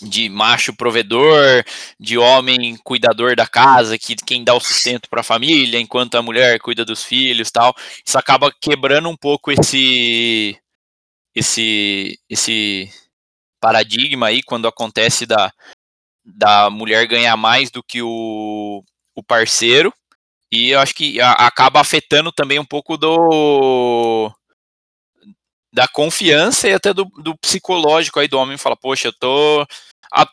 [0.00, 1.64] de macho provedor,
[1.98, 6.22] de homem cuidador da casa, que quem dá o sustento para a família, enquanto a
[6.22, 7.74] mulher cuida dos filhos, tal.
[8.06, 10.56] Isso acaba quebrando um pouco esse
[11.34, 12.88] esse esse
[13.60, 15.52] paradigma aí quando acontece da
[16.24, 19.92] da mulher ganhar mais do que o o parceiro,
[20.50, 24.30] e eu acho que acaba afetando também um pouco do
[25.72, 29.66] da confiança e até do, do psicológico aí do homem fala, poxa, eu tô.
[30.12, 30.24] A,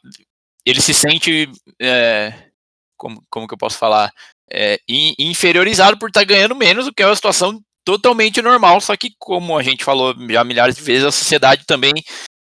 [0.64, 1.50] ele se sente.
[1.82, 2.32] É,
[2.96, 4.12] como, como que eu posso falar?
[4.54, 8.96] É, inferiorizado por estar tá ganhando menos, o que é uma situação totalmente normal, só
[8.96, 11.94] que, como a gente falou já milhares de vezes, a sociedade também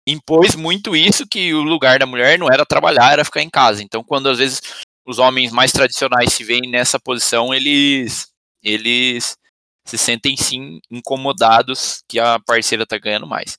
[0.09, 3.82] impôs muito isso, que o lugar da mulher não era trabalhar, era ficar em casa.
[3.82, 4.61] Então, quando às vezes
[5.09, 8.29] os homens mais tradicionais se veem nessa posição, eles
[8.63, 9.39] eles
[9.87, 13.57] se sentem sim incomodados que a parceira tá ganhando mais.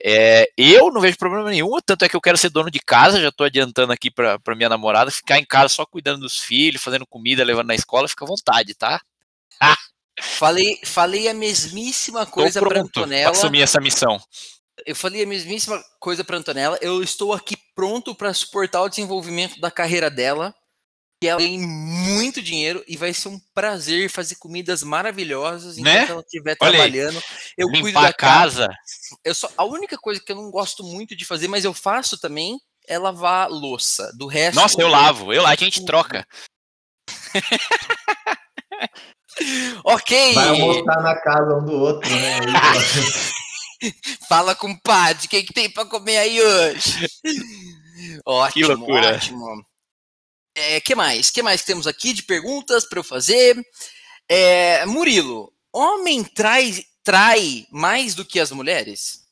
[0.00, 3.20] É, eu não vejo problema nenhum, tanto é que eu quero ser dono de casa,
[3.20, 6.80] já tô adiantando aqui pra, pra minha namorada, ficar em casa só cuidando dos filhos,
[6.80, 9.00] fazendo comida, levando na escola, fica à vontade, tá?
[9.60, 9.76] Ah.
[10.20, 13.30] Falei, falei a mesmíssima coisa para Antonella.
[13.30, 14.20] assumir essa missão.
[14.84, 16.76] Eu falei a mesmíssima coisa para Antonella.
[16.80, 20.52] Eu estou aqui pronto para suportar o desenvolvimento da carreira dela
[21.20, 26.06] que ela tem muito dinheiro e vai ser um prazer fazer comidas maravilhosas enquanto né?
[26.08, 27.20] ela estiver trabalhando.
[27.56, 28.68] Eu Limpar cuido da casa.
[29.24, 32.16] Eu só, a única coisa que eu não gosto muito de fazer, mas eu faço
[32.18, 32.56] também,
[32.86, 34.12] é lavar louça.
[34.16, 34.54] Do resto.
[34.56, 35.32] Nossa, eu lavo.
[35.32, 36.24] Eu lá, a gente troca.
[39.84, 40.34] ok.
[40.34, 42.38] Vai almoçar na casa um do outro, né?
[44.28, 47.06] Fala com o padre, o que, que tem para comer aí hoje?
[48.24, 49.14] Ótimo, que loucura.
[49.14, 49.64] ótimo.
[50.60, 51.30] É, que mais?
[51.30, 53.56] que mais temos aqui de perguntas para eu fazer?
[54.28, 59.24] É, Murilo, homem trai, trai mais do que as mulheres?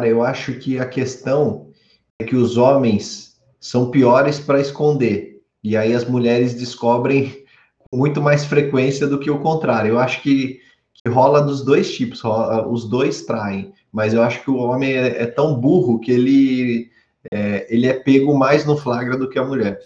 [0.00, 1.72] Eu acho que a questão
[2.18, 5.42] é que os homens são piores para esconder.
[5.64, 7.46] E aí as mulheres descobrem
[7.90, 9.92] com muito mais frequência do que o contrário.
[9.92, 10.60] Eu acho que,
[10.92, 13.72] que rola dos dois tipos, rola, os dois traem.
[13.90, 16.91] Mas eu acho que o homem é, é tão burro que ele
[17.30, 19.80] é, ele é pego mais no flagra do que a mulher.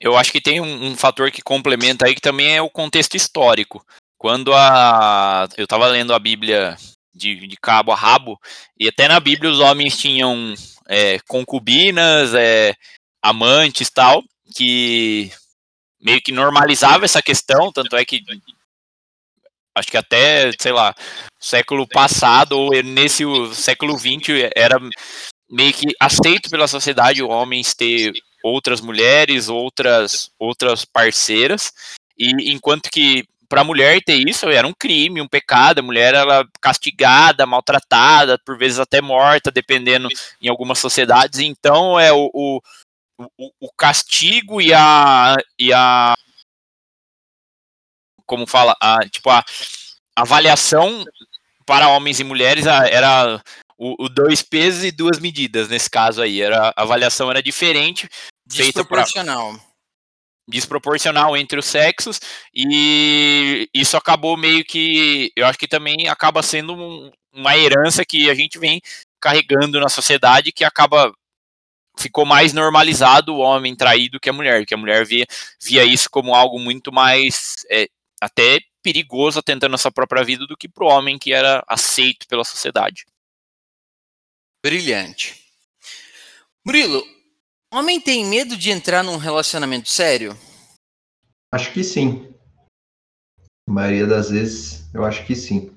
[0.00, 3.16] Eu acho que tem um, um fator que complementa aí que também é o contexto
[3.16, 3.84] histórico.
[4.18, 6.76] Quando a eu estava lendo a Bíblia
[7.14, 8.38] de, de, cabo a rabo
[8.78, 10.54] e até na Bíblia os homens tinham
[10.88, 12.74] é, concubinas, é,
[13.22, 14.22] amantes tal
[14.54, 15.30] que
[16.00, 18.22] meio que normalizava essa questão, tanto é que
[19.74, 20.94] acho que até, sei lá,
[21.38, 24.78] século passado ou nesse século XX era
[25.50, 31.72] meio que aceito pela sociedade homens ter outras mulheres, outras outras parceiras,
[32.18, 36.14] e enquanto que para a mulher ter isso era um crime, um pecado, a mulher
[36.14, 40.08] era castigada, maltratada, por vezes até morta, dependendo
[40.42, 42.60] em algumas sociedades, então é o, o,
[43.60, 46.14] o castigo e a, e a
[48.26, 49.44] como fala, a, tipo, a
[50.16, 51.04] avaliação
[51.64, 53.40] para homens e mulheres era
[53.78, 56.40] o, o, dois pesos e duas medidas nesse caso aí.
[56.40, 58.08] Era, a avaliação era diferente.
[58.46, 59.54] Desproporcional.
[59.54, 59.66] Pra,
[60.48, 62.20] desproporcional entre os sexos
[62.54, 68.30] e isso acabou meio que eu acho que também acaba sendo um, uma herança que
[68.30, 68.80] a gente vem
[69.20, 71.12] carregando na sociedade que acaba
[71.98, 75.26] ficou mais normalizado o homem traído que a mulher, que a mulher via,
[75.60, 77.88] via isso como algo muito mais é,
[78.20, 82.26] até perigoso atentando a sua própria vida do que para o homem que era aceito
[82.28, 83.04] pela sociedade.
[84.66, 85.40] Brilhante.
[86.66, 87.00] Murilo,
[87.72, 90.36] homem tem medo de entrar num relacionamento sério?
[91.54, 92.34] Acho que sim.
[93.68, 95.72] A maioria das vezes, eu acho que sim.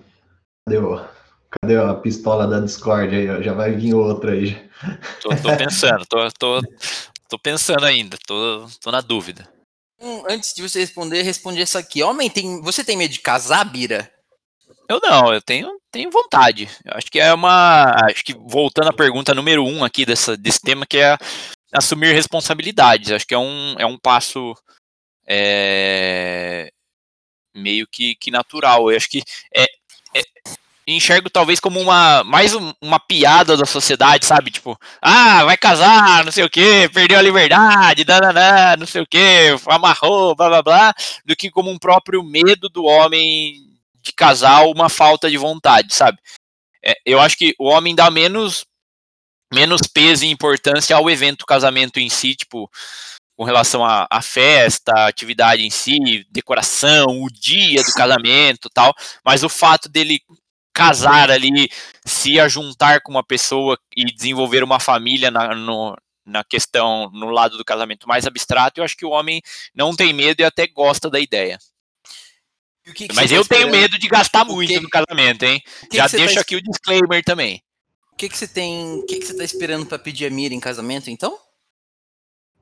[0.65, 1.07] Cadê, o,
[1.51, 3.43] cadê a pistola da Discord aí?
[3.43, 4.55] Já vai vir outra aí.
[5.21, 6.61] Tô, tô pensando, tô, tô,
[7.29, 9.47] tô pensando ainda, tô, tô na dúvida.
[10.01, 12.01] Hum, antes de você responder, responde essa aqui.
[12.01, 14.11] Homem, tem, você tem medo de casar, Bira?
[14.89, 16.67] Eu não, eu tenho, tenho vontade.
[16.83, 17.93] Eu acho que é uma.
[18.09, 21.15] Acho que voltando à pergunta número um aqui dessa, desse tema, que é
[21.71, 23.11] assumir responsabilidades.
[23.11, 24.55] Acho que é um, é um passo
[25.27, 26.71] é,
[27.55, 28.89] meio que, que natural.
[28.89, 29.21] Eu acho que
[29.55, 29.63] é,
[30.15, 30.21] é,
[30.87, 34.49] enxergo talvez como uma mais um, uma piada da sociedade, sabe?
[34.49, 39.07] Tipo, ah, vai casar, não sei o que, perdeu a liberdade, dananã, não sei o
[39.07, 40.93] que, amarrou, blá blá blá,
[41.25, 43.68] do que como um próprio medo do homem
[44.01, 46.17] de casar, uma falta de vontade, sabe?
[46.83, 48.65] É, eu acho que o homem dá menos
[49.53, 52.69] menos peso e importância ao evento casamento em si, tipo,
[53.35, 58.93] com relação à, festa, à atividade em si, decoração, o dia do casamento tal,
[59.23, 60.19] mas o fato dele
[60.73, 61.69] casar ali,
[62.05, 65.95] se ajuntar com uma pessoa e desenvolver uma família na, no,
[66.25, 69.41] na questão, no lado do casamento mais abstrato, eu acho que o homem
[69.73, 71.57] não tem medo e até gosta da ideia.
[72.93, 74.79] Que que Mas eu tá tenho medo de gastar muito que...
[74.79, 75.61] no casamento, hein?
[75.91, 76.41] Já deixo tá...
[76.41, 77.63] aqui o disclaimer também.
[78.13, 78.99] O que, que você tem.
[78.99, 81.37] O que, que você tá esperando para pedir a Mira em casamento, então?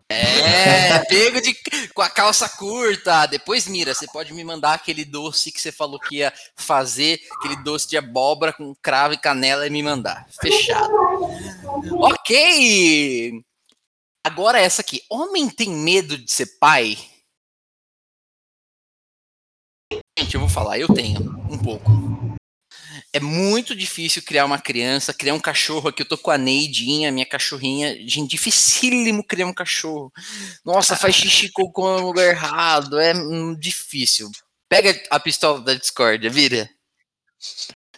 [0.10, 1.54] É, pego de,
[1.94, 3.26] com a calça curta.
[3.26, 7.58] Depois, Mira, você pode me mandar aquele doce que você falou que ia fazer, aquele
[7.58, 10.28] doce de abóbora com cravo e canela e me mandar.
[10.40, 10.94] Fechado.
[12.00, 13.44] Ok!
[14.24, 15.02] Agora essa aqui.
[15.10, 16.98] Homem tem medo de ser pai?
[20.18, 21.92] Gente, eu vou falar, eu tenho um pouco.
[23.14, 26.02] É muito difícil criar uma criança, criar um cachorro aqui.
[26.02, 27.96] Eu tô com a Neidinha, minha cachorrinha.
[28.08, 30.12] Gente, dificílimo criar um cachorro.
[30.66, 33.00] Nossa, faz xixi com o lugar errado.
[33.00, 33.14] É
[33.60, 34.30] difícil.
[34.68, 36.68] Pega a pistola da discórdia, vira.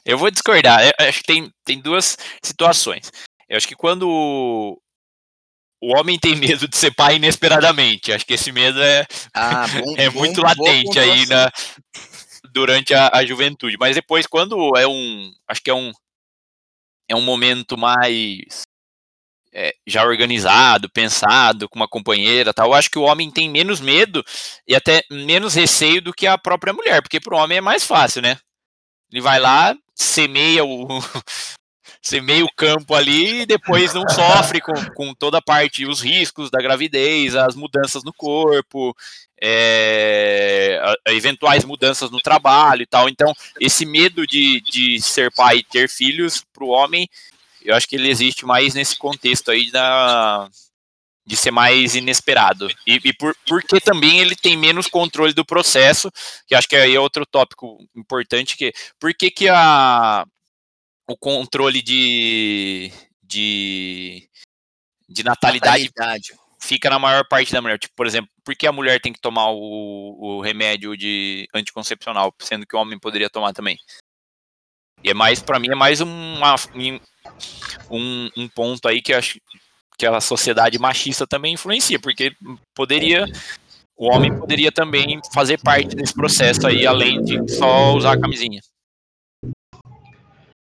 [0.06, 0.86] Eu vou discordar.
[0.86, 3.12] Eu acho que tem, tem duas situações.
[3.48, 4.78] Eu acho que quando
[5.82, 8.12] o homem tem medo de ser pai inesperadamente.
[8.12, 11.50] Acho que esse medo é, ah, bom, é bom, muito latente aí na,
[12.54, 13.78] durante a, a, juventude.
[13.80, 15.32] Mas depois, quando é um.
[15.48, 15.92] Acho que é um.
[17.08, 18.62] É um momento mais.
[19.52, 23.82] É, já organizado, pensado, com uma companheira tal, eu acho que o homem tem menos
[23.82, 24.24] medo
[24.68, 27.84] e até menos receio do que a própria mulher, porque para o homem é mais
[27.84, 28.38] fácil, né?
[29.12, 30.88] Ele vai lá, semeia o,
[32.02, 36.50] semeia o campo ali e depois não sofre com, com toda a parte, os riscos
[36.50, 38.96] da gravidez, as mudanças no corpo,
[39.42, 43.10] é, eventuais mudanças no trabalho e tal.
[43.10, 47.08] Então, esse medo de, de ser pai e ter filhos para o homem,
[47.62, 50.50] eu acho que ele existe mais nesse contexto aí da,
[51.26, 52.68] de ser mais inesperado.
[52.88, 56.12] E, e por, porque também ele tem menos controle do processo,
[56.48, 60.26] que acho que aí é outro tópico importante, que por que, que a,
[61.10, 62.92] o controle de,
[63.24, 64.30] de,
[65.08, 67.80] de natalidade, natalidade, fica na maior parte da mulher.
[67.80, 72.34] Tipo, por exemplo, por que a mulher tem que tomar o, o remédio de anticoncepcional,
[72.40, 73.78] sendo que o homem poderia tomar também?
[75.04, 76.56] E é mais, para mim, é mais uma,
[77.90, 79.40] um, um ponto aí que acho
[79.98, 82.32] que a sociedade machista também influencia, porque
[82.76, 83.26] poderia
[83.98, 88.62] o homem poderia também fazer parte desse processo aí, além de só usar a camisinha.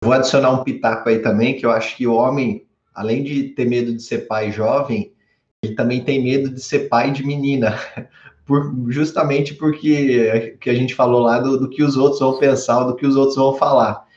[0.04, 3.66] Vou adicionar um pitaco aí também, que eu acho que o homem, além de ter
[3.66, 5.14] medo de ser pai jovem,
[5.62, 7.78] ele também tem medo de ser pai de menina.
[8.50, 12.84] por, justamente porque que a gente falou lá do, do que os outros vão pensar,
[12.84, 14.08] do que os outros vão falar.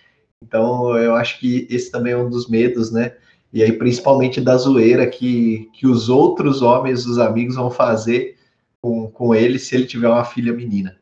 [0.42, 3.14] Então, eu acho que esse também é um dos medos, né?
[3.52, 8.38] E aí, principalmente da zoeira que, que os outros homens, os amigos, vão fazer
[8.80, 10.98] com, com ele se ele tiver uma filha menina.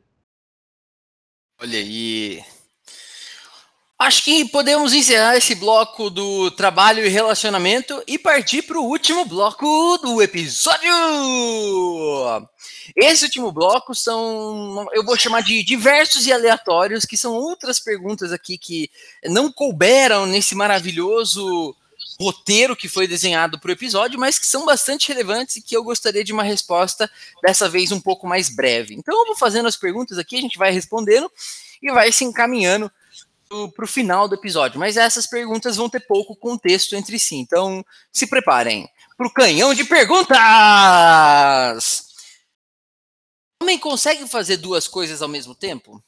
[1.63, 2.41] Olha aí.
[4.01, 9.27] Acho que podemos encerrar esse bloco do trabalho e relacionamento e partir para o último
[9.27, 10.91] bloco do episódio.
[12.97, 18.33] Esse último bloco são, eu vou chamar de diversos e aleatórios, que são outras perguntas
[18.33, 18.91] aqui que
[19.27, 21.77] não couberam nesse maravilhoso
[22.19, 25.85] roteiro que foi desenhado para o episódio, mas que são bastante relevantes e que eu
[25.85, 27.11] gostaria de uma resposta
[27.43, 28.95] dessa vez um pouco mais breve.
[28.95, 31.31] Então eu vou fazendo as perguntas aqui, a gente vai respondendo
[31.83, 32.91] e vai se encaminhando
[33.75, 34.79] para o final do episódio.
[34.79, 37.37] Mas essas perguntas vão ter pouco contexto entre si.
[37.37, 40.39] Então se preparem para o canhão de perguntas!
[43.63, 46.03] Homem consegue fazer duas coisas ao mesmo tempo?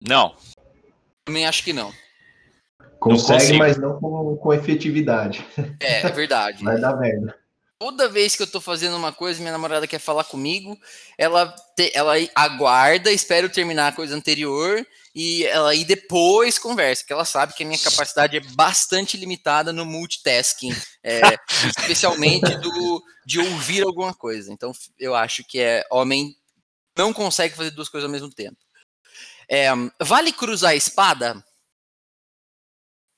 [0.00, 0.34] Não.
[1.26, 1.92] Também acho que não.
[2.98, 5.44] Consegue, mas não com, com efetividade.
[5.80, 6.64] É, é verdade.
[6.64, 7.38] Vai dar merda.
[7.78, 10.78] Toda vez que eu tô fazendo uma coisa, minha namorada quer falar comigo,
[11.16, 17.02] ela, te, ela aguarda, espera eu terminar a coisa anterior e ela aí depois conversa,
[17.02, 21.20] porque ela sabe que a minha capacidade é bastante limitada no multitasking, é,
[21.78, 24.52] especialmente do, de ouvir alguma coisa.
[24.52, 26.34] Então eu acho que é homem
[26.96, 28.58] não consegue fazer duas coisas ao mesmo tempo.
[29.48, 29.68] É,
[30.00, 31.42] vale cruzar a espada?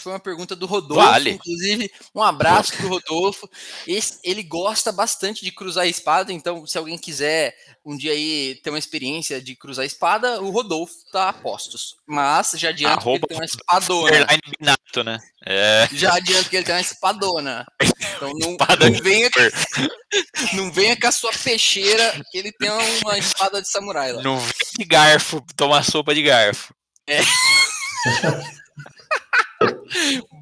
[0.03, 1.31] Foi uma pergunta do Rodolfo, vale.
[1.31, 1.89] inclusive.
[2.13, 3.49] Um abraço pro Rodolfo.
[3.87, 8.61] Esse, ele gosta bastante de cruzar a espada, então se alguém quiser um dia aí
[8.65, 11.97] ter uma experiência de cruzar a espada, o Rodolfo tá a postos.
[12.05, 14.27] Mas já adianto Arroba que ele tem uma espadona.
[14.59, 15.19] Binato, né?
[15.47, 15.89] É.
[15.93, 17.65] Já adianto que ele tem uma espadona.
[17.81, 19.31] Então não, não, venha,
[20.55, 22.71] não venha com a sua peixeira que ele tem
[23.05, 24.21] uma espada de samurai lá.
[24.23, 26.75] Não venha de garfo, tomar sopa de garfo.
[27.09, 27.21] É.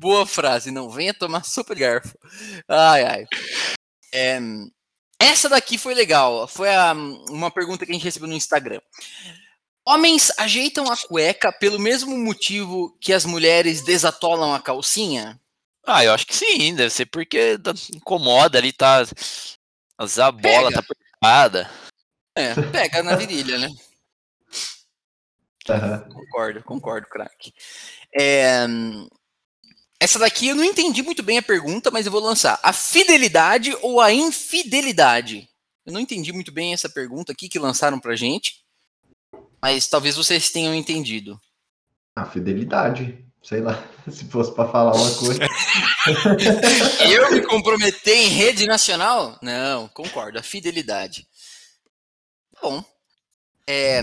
[0.01, 2.17] Boa frase, não venha tomar sopa de garfo.
[2.69, 3.27] Ai, ai.
[4.13, 4.39] É,
[5.19, 6.49] essa daqui foi legal.
[6.49, 6.93] Foi a,
[7.29, 8.81] uma pergunta que a gente recebeu no Instagram.
[9.87, 15.41] Homens ajeitam a cueca pelo mesmo motivo que as mulheres desatolam a calcinha?
[15.87, 17.59] Ah, eu acho que sim, deve ser porque
[17.93, 19.03] incomoda ali, tá.
[19.99, 21.71] A bola tá apertada.
[22.35, 23.69] É, pega na virilha, né?
[25.69, 26.15] Uhum.
[26.15, 27.53] Concordo, concordo, craque.
[28.19, 28.67] É,
[30.01, 32.59] essa daqui eu não entendi muito bem a pergunta, mas eu vou lançar.
[32.63, 35.47] A fidelidade ou a infidelidade?
[35.85, 38.65] Eu não entendi muito bem essa pergunta aqui que lançaram pra gente,
[39.61, 41.39] mas talvez vocês tenham entendido.
[42.17, 45.41] A fidelidade, sei lá, se fosse para falar uma coisa.
[47.13, 49.39] eu me comprometer em rede nacional?
[49.43, 51.27] Não, concordo, a fidelidade.
[52.63, 52.83] Bom,
[53.67, 54.01] é,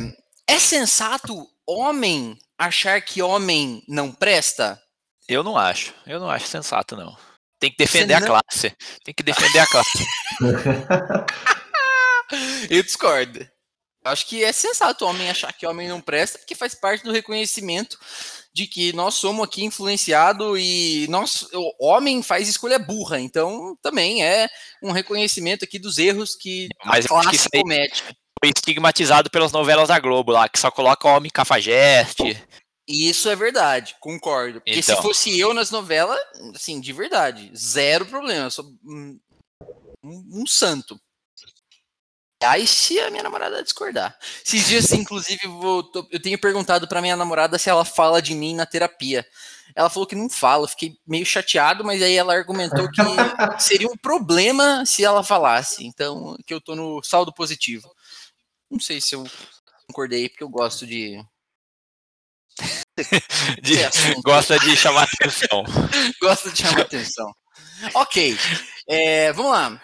[0.48, 4.82] é sensato homem achar que homem não presta?
[5.28, 5.94] Eu não acho.
[6.06, 7.16] Eu não acho sensato, não.
[7.60, 8.76] Tem que defender a classe.
[9.04, 10.06] Tem que defender a classe.
[12.70, 13.48] eu discordo.
[14.04, 17.12] Acho que é sensato o homem achar que homem não presta, porque faz parte do
[17.12, 18.00] reconhecimento
[18.54, 24.24] de que nós somos aqui influenciado e nós, o homem faz escolha burra, então também
[24.24, 24.48] é
[24.82, 28.04] um reconhecimento aqui dos erros que Mas a classe que comete
[28.44, 32.42] foi estigmatizado pelas novelas da Globo lá, que só coloca homem cafajeste.
[32.88, 34.62] Isso é verdade, concordo.
[34.62, 34.96] Porque então.
[34.96, 36.20] se fosse eu nas novelas,
[36.56, 38.46] assim, de verdade, zero problema.
[38.46, 39.20] Eu sou um,
[40.04, 40.98] um, santo.
[42.42, 44.16] Aí se a minha namorada discordar.
[44.46, 48.56] Esses dias, inclusive, vou, eu tenho perguntado pra minha namorada se ela fala de mim
[48.56, 49.26] na terapia.
[49.76, 53.02] Ela falou que não fala, fiquei meio chateado, mas aí ela argumentou que
[53.60, 55.86] seria um problema se ela falasse.
[55.86, 57.92] Então, que eu tô no saldo positivo.
[58.70, 59.26] Não sei se eu
[59.88, 61.24] concordei, porque eu gosto de.
[63.62, 63.76] de
[64.24, 65.64] gosta de chamar atenção.
[66.22, 67.32] gosta de chamar atenção.
[67.94, 68.38] Ok.
[68.88, 69.82] É, vamos lá.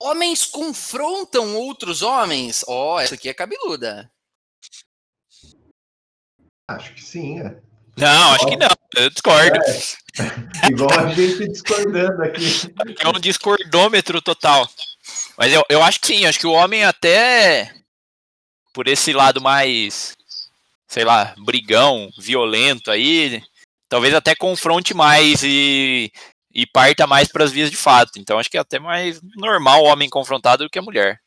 [0.00, 2.64] Homens confrontam outros homens?
[2.66, 4.10] Ó, oh, essa aqui é cabeluda.
[6.68, 7.62] Acho que sim, é.
[7.96, 8.68] Não, acho que não.
[8.96, 9.56] Eu discordo.
[9.56, 10.68] É.
[10.70, 12.44] Igual a gente discordando aqui.
[13.00, 14.68] É um discordômetro total.
[15.36, 17.83] Mas eu, eu acho que sim, acho que o homem até
[18.74, 20.14] por esse lado mais,
[20.88, 23.40] sei lá, brigão, violento aí,
[23.88, 26.12] talvez até confronte mais e,
[26.52, 28.18] e parta mais para as vias de fato.
[28.18, 31.22] Então acho que é até mais normal o homem confrontado do que a mulher.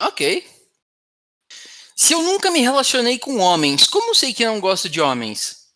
[0.00, 0.48] Ok.
[1.94, 5.68] Se eu nunca me relacionei com homens, como sei que não gosto de homens?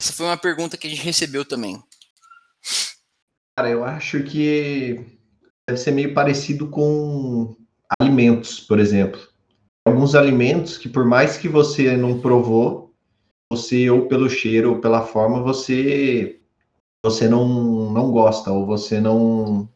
[0.00, 1.80] Essa foi uma pergunta que a gente recebeu também.
[3.56, 4.96] Cara, eu acho que
[5.68, 7.54] deve ser meio parecido com
[8.00, 9.20] alimentos, por exemplo.
[9.84, 12.94] Alguns alimentos que, por mais que você não provou,
[13.50, 16.38] você, ou pelo cheiro ou pela forma, você
[17.04, 19.68] você não, não gosta, ou você não,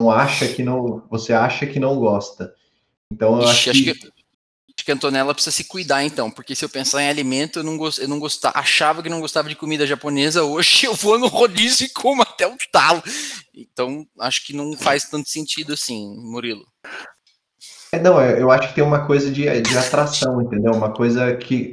[0.00, 1.06] não acha que não.
[1.08, 2.52] Você acha que não gosta.
[3.12, 3.90] Então eu Ixi, acho, que...
[3.90, 4.16] acho que
[4.76, 7.64] acho que a Antonella precisa se cuidar então, porque se eu pensar em alimento, eu
[7.64, 11.18] não, gost, eu não gostava, achava que não gostava de comida japonesa, hoje eu vou
[11.18, 13.02] no rodízio e como até o talo.
[13.54, 16.66] Então, acho que não faz tanto sentido assim, Murilo.
[17.96, 20.72] É, não, é, eu acho que tem uma coisa de, de atração, entendeu?
[20.72, 21.72] Uma coisa que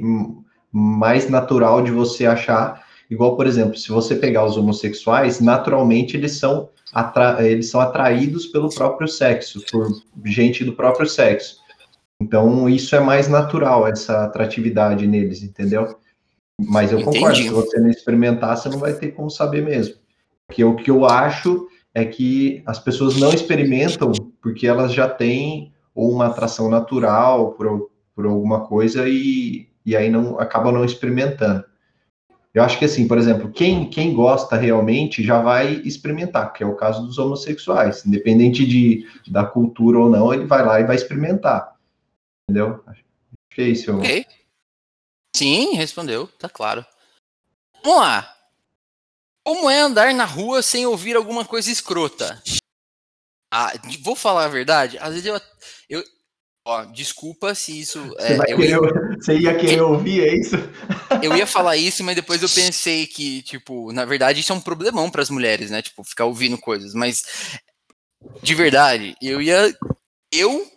[0.72, 2.82] mais natural de você achar.
[3.10, 8.46] Igual, por exemplo, se você pegar os homossexuais, naturalmente eles são, atra eles são atraídos
[8.46, 9.88] pelo próprio sexo, por
[10.24, 11.58] gente do próprio sexo.
[12.20, 15.96] Então, isso é mais natural, essa atratividade neles, entendeu?
[16.58, 17.18] Mas eu Entendi.
[17.18, 19.96] concordo, se você não experimentar, você não vai ter como saber mesmo.
[20.46, 25.73] Porque o que eu acho é que as pessoas não experimentam porque elas já têm
[25.94, 31.64] ou uma atração natural por, por alguma coisa e, e aí não acabam não experimentando.
[32.54, 36.66] Eu acho que assim, por exemplo, quem, quem gosta realmente já vai experimentar, que é
[36.66, 38.06] o caso dos homossexuais.
[38.06, 41.76] Independente de, da cultura ou não, ele vai lá e vai experimentar.
[42.48, 42.80] Entendeu?
[42.86, 43.04] Acho
[43.50, 43.96] que é isso.
[43.98, 44.24] Ok.
[45.34, 46.86] Sim, respondeu, tá claro.
[47.82, 48.32] Vamos lá.
[49.44, 52.40] Como é andar na rua sem ouvir alguma coisa escrota?
[53.56, 55.40] Ah, vou falar a verdade, às vezes eu,
[55.88, 56.02] eu
[56.66, 58.00] ó, desculpa se isso.
[58.18, 60.56] É, você, querer, ia, você ia querer ouvir, é isso?
[61.22, 64.60] Eu ia falar isso, mas depois eu pensei que, tipo, na verdade isso é um
[64.60, 65.80] problemão para as mulheres, né?
[65.80, 67.60] Tipo, ficar ouvindo coisas, mas
[68.42, 69.72] de verdade, eu ia.
[70.32, 70.68] Eu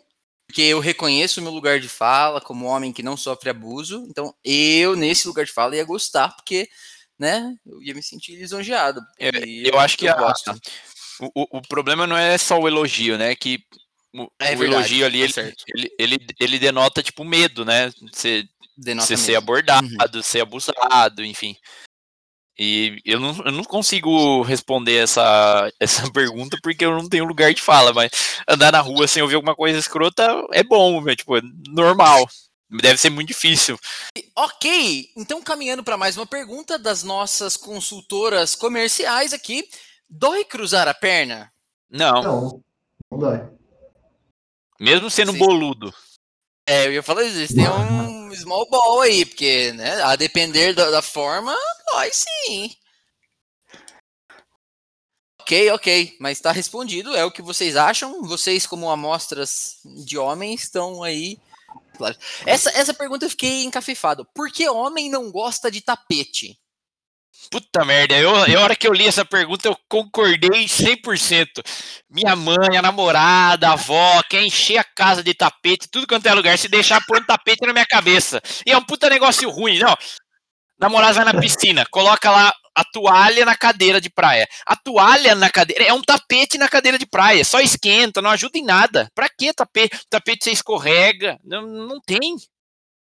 [0.45, 4.33] porque eu reconheço o meu lugar de fala como homem que não sofre abuso, então
[4.45, 6.69] eu, nesse lugar de fala, ia gostar, porque
[7.17, 7.55] né?
[7.65, 9.01] Eu ia me sentir lisonjeado.
[9.19, 10.15] É, eu, eu, acho que a,
[11.21, 13.35] o, o problema não é só o elogio, né?
[13.35, 13.59] Que
[14.13, 17.91] o, é o elogio ali, tá ele, ele, ele, ele, denota, tipo, medo, né?
[18.11, 18.47] Você,
[18.95, 20.23] você ser abordado, uhum.
[20.23, 21.55] ser abusado, enfim.
[22.59, 27.53] E eu não, eu não consigo responder essa, essa pergunta porque eu não tenho lugar
[27.53, 28.11] de fala, mas
[28.47, 32.27] andar na rua sem ouvir alguma coisa escrota é bom, tipo, é normal.
[32.69, 33.79] Deve ser muito difícil.
[34.35, 39.69] Ok, então caminhando para mais uma pergunta das nossas consultoras comerciais aqui.
[40.09, 41.51] Dói cruzar a perna?
[41.89, 42.21] Não.
[42.21, 42.63] Não,
[43.11, 43.49] não dói.
[44.79, 45.37] Mesmo sendo Sim.
[45.37, 45.93] boludo.
[46.65, 50.89] É, eu ia falar isso, tem um small ball aí, porque, né, a depender da,
[50.89, 51.55] da forma,
[51.93, 52.75] dói sim.
[55.39, 58.21] Ok, ok, mas está respondido, é o que vocês acham?
[58.23, 61.39] Vocês, como amostras de homens, estão aí
[62.45, 64.25] essa, essa pergunta eu fiquei encafifado.
[64.33, 66.59] Por que homem não gosta de tapete?
[67.49, 71.63] Puta merda, eu, a hora que eu li essa pergunta eu concordei 100%.
[72.09, 76.33] Minha mãe, a namorada, a avó, quer encher a casa de tapete, tudo quanto é
[76.33, 78.41] lugar, se deixar pôr um tapete na minha cabeça.
[78.65, 79.95] E é um puta negócio ruim, não.
[80.79, 84.47] Namorada vai na piscina, coloca lá a toalha na cadeira de praia.
[84.65, 88.57] A toalha na cadeira é um tapete na cadeira de praia, só esquenta, não ajuda
[88.59, 89.09] em nada.
[89.15, 89.97] Pra que tapete?
[90.09, 92.35] Tapete você escorrega, não, não tem.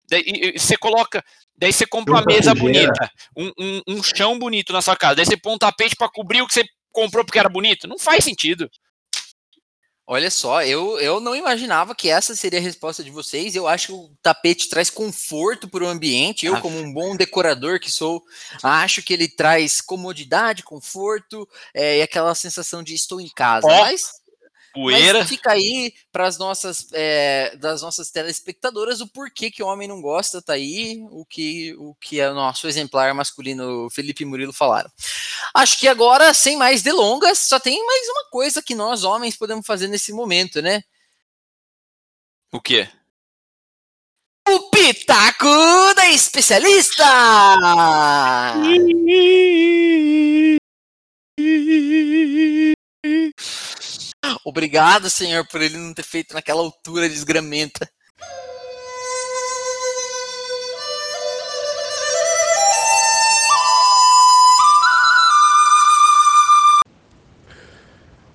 [0.09, 1.23] Daí, você coloca,
[1.57, 5.25] daí você compra uma mesa bonita, um, um, um, chão bonito na sua casa, daí
[5.25, 7.87] você põe um tapete para cobrir o que você comprou porque era bonito.
[7.87, 8.69] Não faz sentido.
[10.11, 13.55] Olha só, eu, eu não imaginava que essa seria a resposta de vocês.
[13.55, 16.47] Eu acho que o tapete traz conforto para o ambiente.
[16.47, 16.61] Eu, ah.
[16.61, 18.23] como um bom decorador que sou,
[18.63, 23.67] acho que ele traz comodidade, conforto é, e aquela sensação de estou em casa.
[23.67, 23.81] Oh.
[23.81, 24.18] Mas
[24.73, 25.19] Poeira.
[25.19, 29.87] Mas fica aí para as nossas é, das nossas telespectadoras o porquê que o homem
[29.87, 34.53] não gosta, tá aí o que o que é o nosso exemplar masculino Felipe Murilo
[34.53, 34.91] falaram.
[35.53, 39.65] Acho que agora, sem mais delongas, só tem mais uma coisa que nós homens podemos
[39.65, 40.83] fazer nesse momento, né?
[42.51, 42.89] O quê?
[44.47, 47.05] O Pitaco da Especialista!
[54.43, 57.89] Obrigado, Senhor, por ele não ter feito naquela altura desgramenta.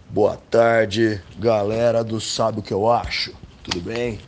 [0.09, 3.35] Boa tarde, galera do Sabe o que eu acho?
[3.65, 4.21] Tudo bem?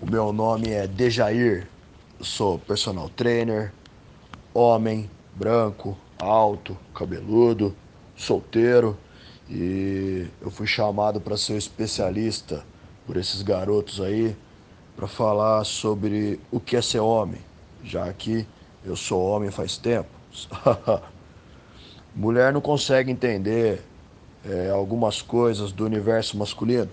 [0.00, 1.68] O meu nome é Dejair,
[2.22, 3.70] sou personal trainer,
[4.54, 7.76] homem, branco, alto, cabeludo,
[8.16, 8.98] solteiro
[9.50, 12.64] e eu fui chamado para ser especialista
[13.04, 14.36] por esses garotos aí
[14.94, 17.40] para falar sobre o que é ser homem,
[17.82, 18.46] já que
[18.84, 20.08] eu sou homem faz tempo.
[22.14, 23.82] Mulher não consegue entender
[24.44, 26.90] é, algumas coisas do universo masculino,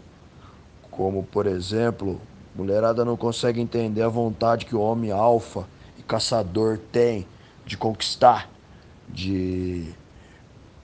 [0.89, 2.19] como por exemplo,
[2.55, 5.67] mulherada não consegue entender a vontade que o homem alfa
[5.97, 7.27] e caçador tem
[7.65, 8.49] de conquistar,
[9.07, 9.93] de,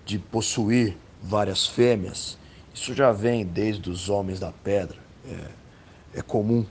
[0.06, 2.38] de possuir várias fêmeas.
[2.74, 6.66] Isso já vem desde os homens da pedra, é, é comum.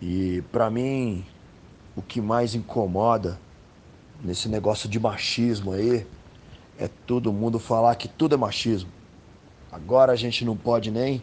[0.00, 1.24] E para mim,
[1.96, 3.38] o que mais incomoda
[4.22, 6.06] nesse negócio de machismo aí
[6.78, 8.90] é todo mundo falar que tudo é machismo.
[9.72, 11.22] Agora a gente não pode nem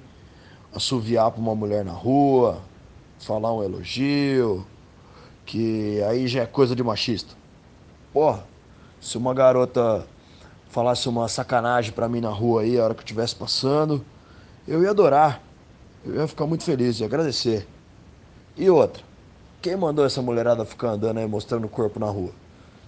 [0.73, 2.61] assoviar para uma mulher na rua,
[3.19, 4.67] falar um elogio,
[5.45, 7.33] que aí já é coisa de machista.
[8.11, 8.45] Porra,
[8.99, 10.05] se uma garota
[10.75, 14.03] falasse uma sacanagem para mim na rua aí, a hora que eu estivesse passando,
[14.67, 15.41] eu ia adorar.
[16.03, 17.65] Eu ia ficar muito feliz, ia agradecer.
[18.57, 19.01] E outra,
[19.61, 22.31] quem mandou essa mulherada ficar andando aí mostrando o corpo na rua?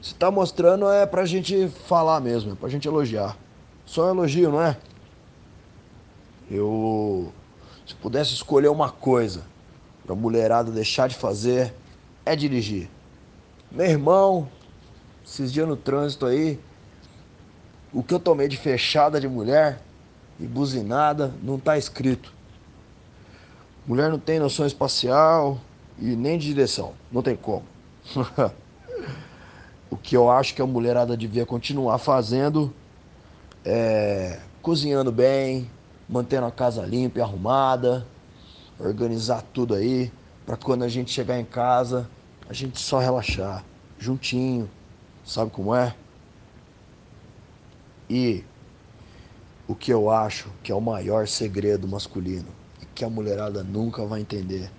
[0.01, 3.37] Se tá mostrando é pra gente falar mesmo, é pra gente elogiar.
[3.85, 4.77] Só elogio, não é?
[6.51, 7.31] Eu.
[7.85, 9.45] Se pudesse escolher uma coisa
[10.05, 11.73] pra mulherada deixar de fazer,
[12.25, 12.89] é dirigir.
[13.71, 14.49] Meu irmão,
[15.25, 16.59] esses dias no trânsito aí,
[17.93, 19.79] o que eu tomei de fechada de mulher
[20.39, 22.33] e buzinada não tá escrito.
[23.85, 25.59] Mulher não tem noção espacial
[25.97, 26.93] e nem de direção.
[27.11, 27.63] Não tem como.
[29.89, 32.73] o que eu acho que a mulherada devia continuar fazendo
[33.63, 35.69] é cozinhando bem,
[36.09, 38.05] mantendo a casa limpa e arrumada,
[38.77, 40.11] organizar tudo aí,
[40.45, 42.09] para quando a gente chegar em casa,
[42.49, 43.63] a gente só relaxar,
[43.97, 44.69] juntinho,
[45.25, 45.95] sabe como é?
[48.09, 48.43] E
[49.67, 52.47] o que eu acho que é o maior segredo masculino
[52.81, 54.71] e que a mulherada nunca vai entender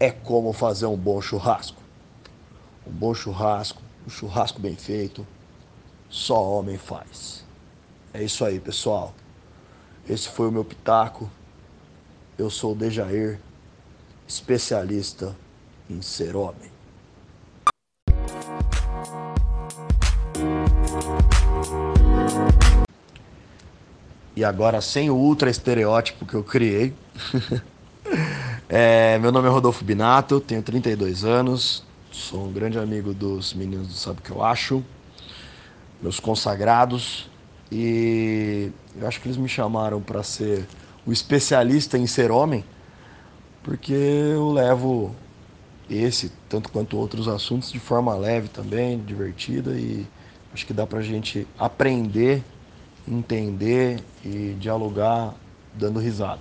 [0.00, 1.80] é como fazer um bom churrasco.
[2.86, 5.26] Um bom churrasco um churrasco bem feito,
[6.10, 7.44] só homem faz.
[8.12, 9.14] É isso aí, pessoal.
[10.08, 11.30] Esse foi o meu pitaco.
[12.36, 13.40] Eu sou o Dejair,
[14.26, 15.34] especialista
[15.88, 16.73] em ser homem.
[24.36, 26.94] E agora sem o ultra estereótipo que eu criei.
[28.68, 31.84] é, meu nome é Rodolfo Binato, tenho 32 anos,
[32.14, 34.84] Sou um grande amigo dos meninos do Sabe o que eu acho,
[36.00, 37.28] meus consagrados,
[37.72, 40.64] e eu acho que eles me chamaram para ser
[41.04, 42.64] o especialista em ser homem,
[43.64, 45.12] porque eu levo
[45.90, 50.06] esse, tanto quanto outros assuntos, de forma leve também, divertida, e
[50.52, 52.44] acho que dá pra gente aprender,
[53.06, 55.34] entender e dialogar
[55.74, 56.40] dando risada,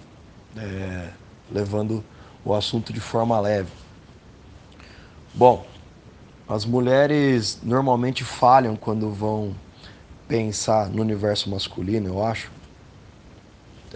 [0.57, 1.09] é,
[1.51, 2.03] levando
[2.45, 3.69] o assunto de forma leve.
[5.33, 5.65] Bom,
[6.47, 9.55] as mulheres normalmente falham quando vão
[10.27, 12.51] pensar no universo masculino, eu acho.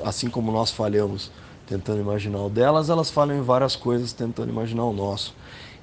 [0.04, 1.32] Assim como nós falhamos
[1.66, 5.36] tentando imaginar o delas, elas falham em várias coisas tentando imaginar o nosso.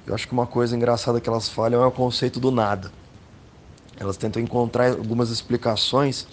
[0.07, 2.91] Eu acho que uma coisa engraçada que elas falham é o conceito do nada.
[3.99, 6.27] Elas tentam encontrar algumas explicações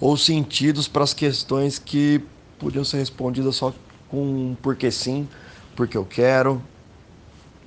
[0.00, 2.22] ou sentidos para as questões que
[2.58, 3.74] podiam ser respondidas só
[4.08, 5.28] com um porque sim,
[5.74, 6.62] porque eu quero,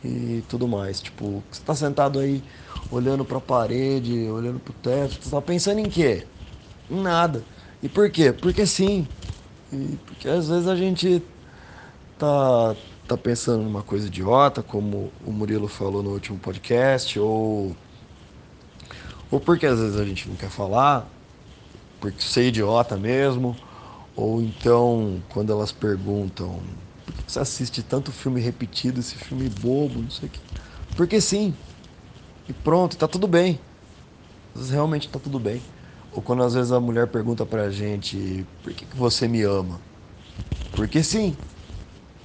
[0.03, 1.01] e tudo mais.
[1.01, 2.43] Tipo, você tá sentado aí
[2.91, 6.27] olhando para a parede, olhando para o teto, você tá pensando em quê?
[6.89, 7.43] Em nada.
[7.81, 8.33] E por quê?
[8.33, 9.07] Porque sim.
[9.71, 11.23] E porque às vezes a gente
[12.17, 12.75] tá
[13.07, 17.75] tá pensando numa coisa idiota, como o Murilo falou no último podcast, ou
[19.31, 21.07] ou porque às vezes a gente não quer falar,
[21.99, 23.55] porque ser idiota mesmo,
[24.15, 26.59] ou então quando elas perguntam
[27.29, 30.39] você assiste tanto filme repetido, esse filme bobo, não sei o quê.
[30.95, 31.53] Porque sim.
[32.47, 33.59] E pronto, tá tudo bem.
[34.53, 35.61] Às vezes realmente tá tudo bem.
[36.11, 39.79] Ou quando às vezes a mulher pergunta pra gente, por que, que você me ama?
[40.73, 41.37] Porque sim.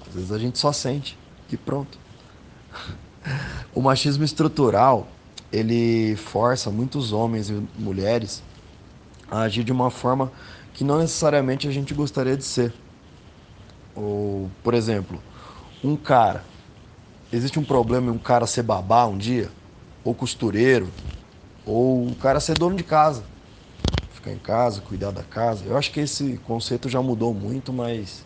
[0.08, 1.18] Às vezes a gente só sente.
[1.50, 1.98] E pronto.
[3.74, 5.08] O machismo estrutural,
[5.50, 8.40] ele força muitos homens e mulheres
[9.30, 10.30] a agir de uma forma
[10.72, 12.72] que não necessariamente a gente gostaria de ser.
[13.94, 15.22] Ou, por exemplo,
[15.82, 16.44] um cara.
[17.32, 19.50] Existe um problema em um cara ser babá um dia?
[20.04, 20.88] Ou costureiro?
[21.64, 23.24] Ou o cara ser dono de casa?
[24.12, 25.64] Ficar em casa, cuidar da casa.
[25.64, 28.24] Eu acho que esse conceito já mudou muito, mas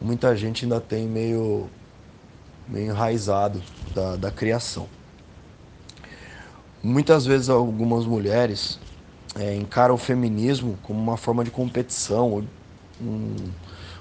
[0.00, 1.68] muita gente ainda tem meio,
[2.66, 3.62] meio enraizado
[3.94, 4.88] da, da criação.
[6.82, 8.78] Muitas vezes algumas mulheres
[9.38, 12.44] é, encaram o feminismo como uma forma de competição,
[13.00, 13.34] um,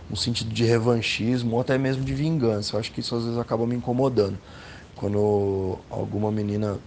[0.09, 2.75] um sentido de revanchismo ou até mesmo de vingança.
[2.75, 4.37] Eu acho que isso às vezes acaba me incomodando.
[4.95, 6.77] Quando alguma menina,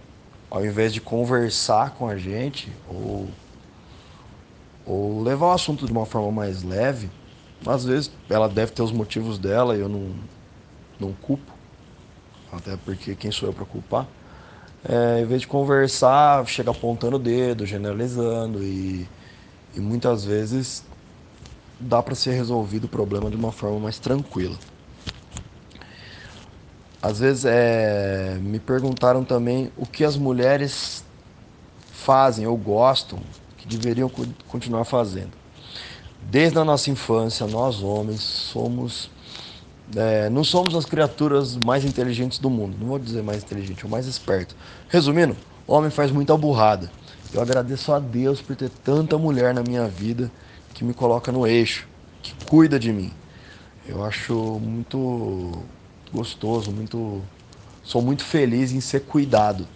[0.49, 3.27] ao invés de conversar com a gente ou,
[4.85, 7.09] ou levar o assunto de uma forma mais leve.
[7.65, 10.13] Às vezes ela deve ter os motivos dela e eu não,
[10.99, 11.51] não culpo,
[12.51, 14.07] até porque quem sou eu para culpar.
[14.87, 19.07] É, em vez de conversar, chega apontando o dedo, generalizando e,
[19.75, 20.83] e muitas vezes
[21.79, 24.57] dá para ser resolvido o problema de uma forma mais tranquila.
[27.01, 31.03] Às vezes é, me perguntaram também o que as mulheres
[31.91, 33.19] fazem ou gostam
[33.57, 34.09] que deveriam
[34.47, 35.31] continuar fazendo.
[36.21, 39.09] Desde a nossa infância, nós homens somos.
[39.93, 42.77] É, não somos as criaturas mais inteligentes do mundo.
[42.79, 44.55] Não vou dizer mais inteligente, o mais esperto.
[44.89, 45.35] Resumindo,
[45.67, 46.89] o homem faz muita burrada.
[47.33, 50.31] Eu agradeço a Deus por ter tanta mulher na minha vida
[50.73, 51.87] que me coloca no eixo,
[52.21, 53.11] que cuida de mim.
[53.87, 55.63] Eu acho muito
[56.11, 57.21] gostoso, muito
[57.83, 59.67] sou muito feliz em ser cuidado.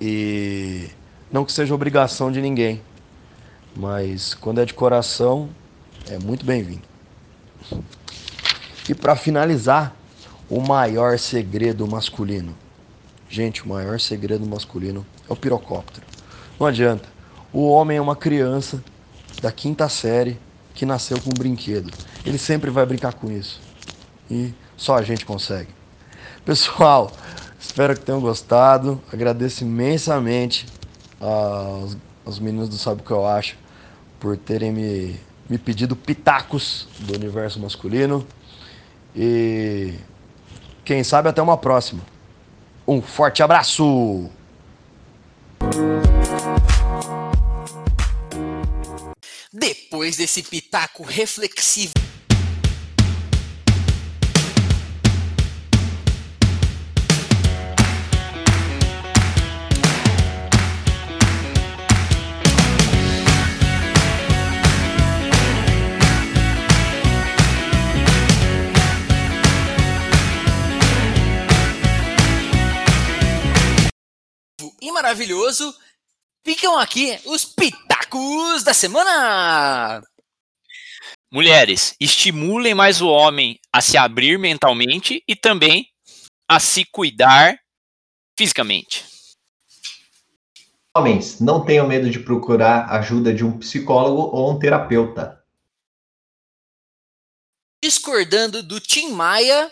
[0.00, 0.88] E
[1.30, 2.82] não que seja obrigação de ninguém,
[3.74, 5.48] mas quando é de coração,
[6.10, 6.82] é muito bem-vindo.
[8.88, 9.94] E para finalizar,
[10.48, 12.54] o maior segredo masculino.
[13.28, 16.06] Gente, o maior segredo masculino é o pirocóptero.
[16.58, 17.08] Não adianta.
[17.52, 18.82] O homem é uma criança
[19.40, 20.38] da quinta série
[20.74, 21.90] que nasceu com um brinquedo.
[22.24, 23.60] Ele sempre vai brincar com isso.
[24.30, 25.70] E só a gente consegue.
[26.44, 27.10] Pessoal,
[27.58, 29.00] espero que tenham gostado.
[29.12, 30.66] Agradeço imensamente
[31.20, 31.96] aos,
[32.26, 33.56] aos meninos do Sabe o que eu acho
[34.20, 38.26] por terem me, me pedido pitacos do universo masculino.
[39.14, 39.94] E
[40.84, 42.02] quem sabe até uma próxima.
[42.86, 44.30] Um forte abraço!
[49.52, 52.01] Depois desse pitaco reflexivo.
[75.12, 75.74] Maravilhoso.
[76.44, 80.02] Ficam aqui os pitacos da semana.
[81.30, 85.86] Mulheres, estimulem mais o homem a se abrir mentalmente e também
[86.48, 87.58] a se cuidar
[88.36, 89.04] fisicamente.
[90.94, 95.42] Homens, não tenham medo de procurar ajuda de um psicólogo ou um terapeuta.
[97.82, 99.70] Discordando do Tim Maia,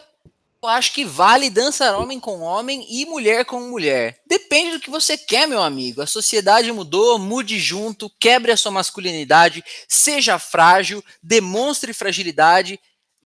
[0.62, 4.20] eu acho que vale dançar homem com homem e mulher com mulher.
[4.26, 6.02] Depende do que você quer, meu amigo.
[6.02, 12.78] A sociedade mudou, mude junto, quebre a sua masculinidade, seja frágil, demonstre fragilidade.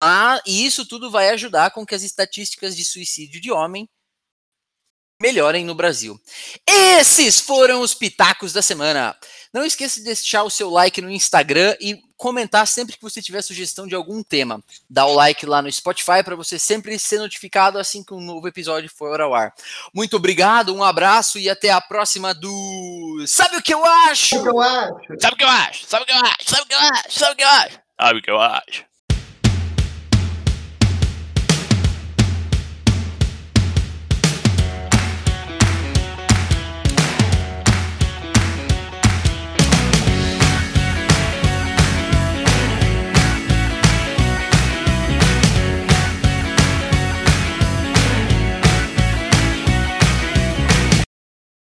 [0.01, 3.89] Ah, e isso tudo vai ajudar com que as estatísticas de suicídio de homem
[5.21, 6.21] melhorem no Brasil.
[6.67, 9.17] Esses foram os pitacos da semana.
[9.53, 13.43] Não esqueça de deixar o seu like no Instagram e comentar sempre que você tiver
[13.43, 14.63] sugestão de algum tema.
[14.89, 18.49] Dá o like lá no Spotify para você sempre ser notificado assim que um novo
[18.49, 19.55] episódio for ao ar.
[19.95, 24.29] Muito obrigado, um abraço e até a próxima do Sabe o que eu acho?
[24.29, 25.11] Sabe o que eu acho?
[25.19, 25.87] Sabe o que eu acho?
[25.89, 26.45] Sabe o que eu acho?
[26.51, 27.13] Sabe o que eu acho?
[27.13, 27.81] Sabe o que eu acho?
[27.99, 28.96] Sabe o que eu acho?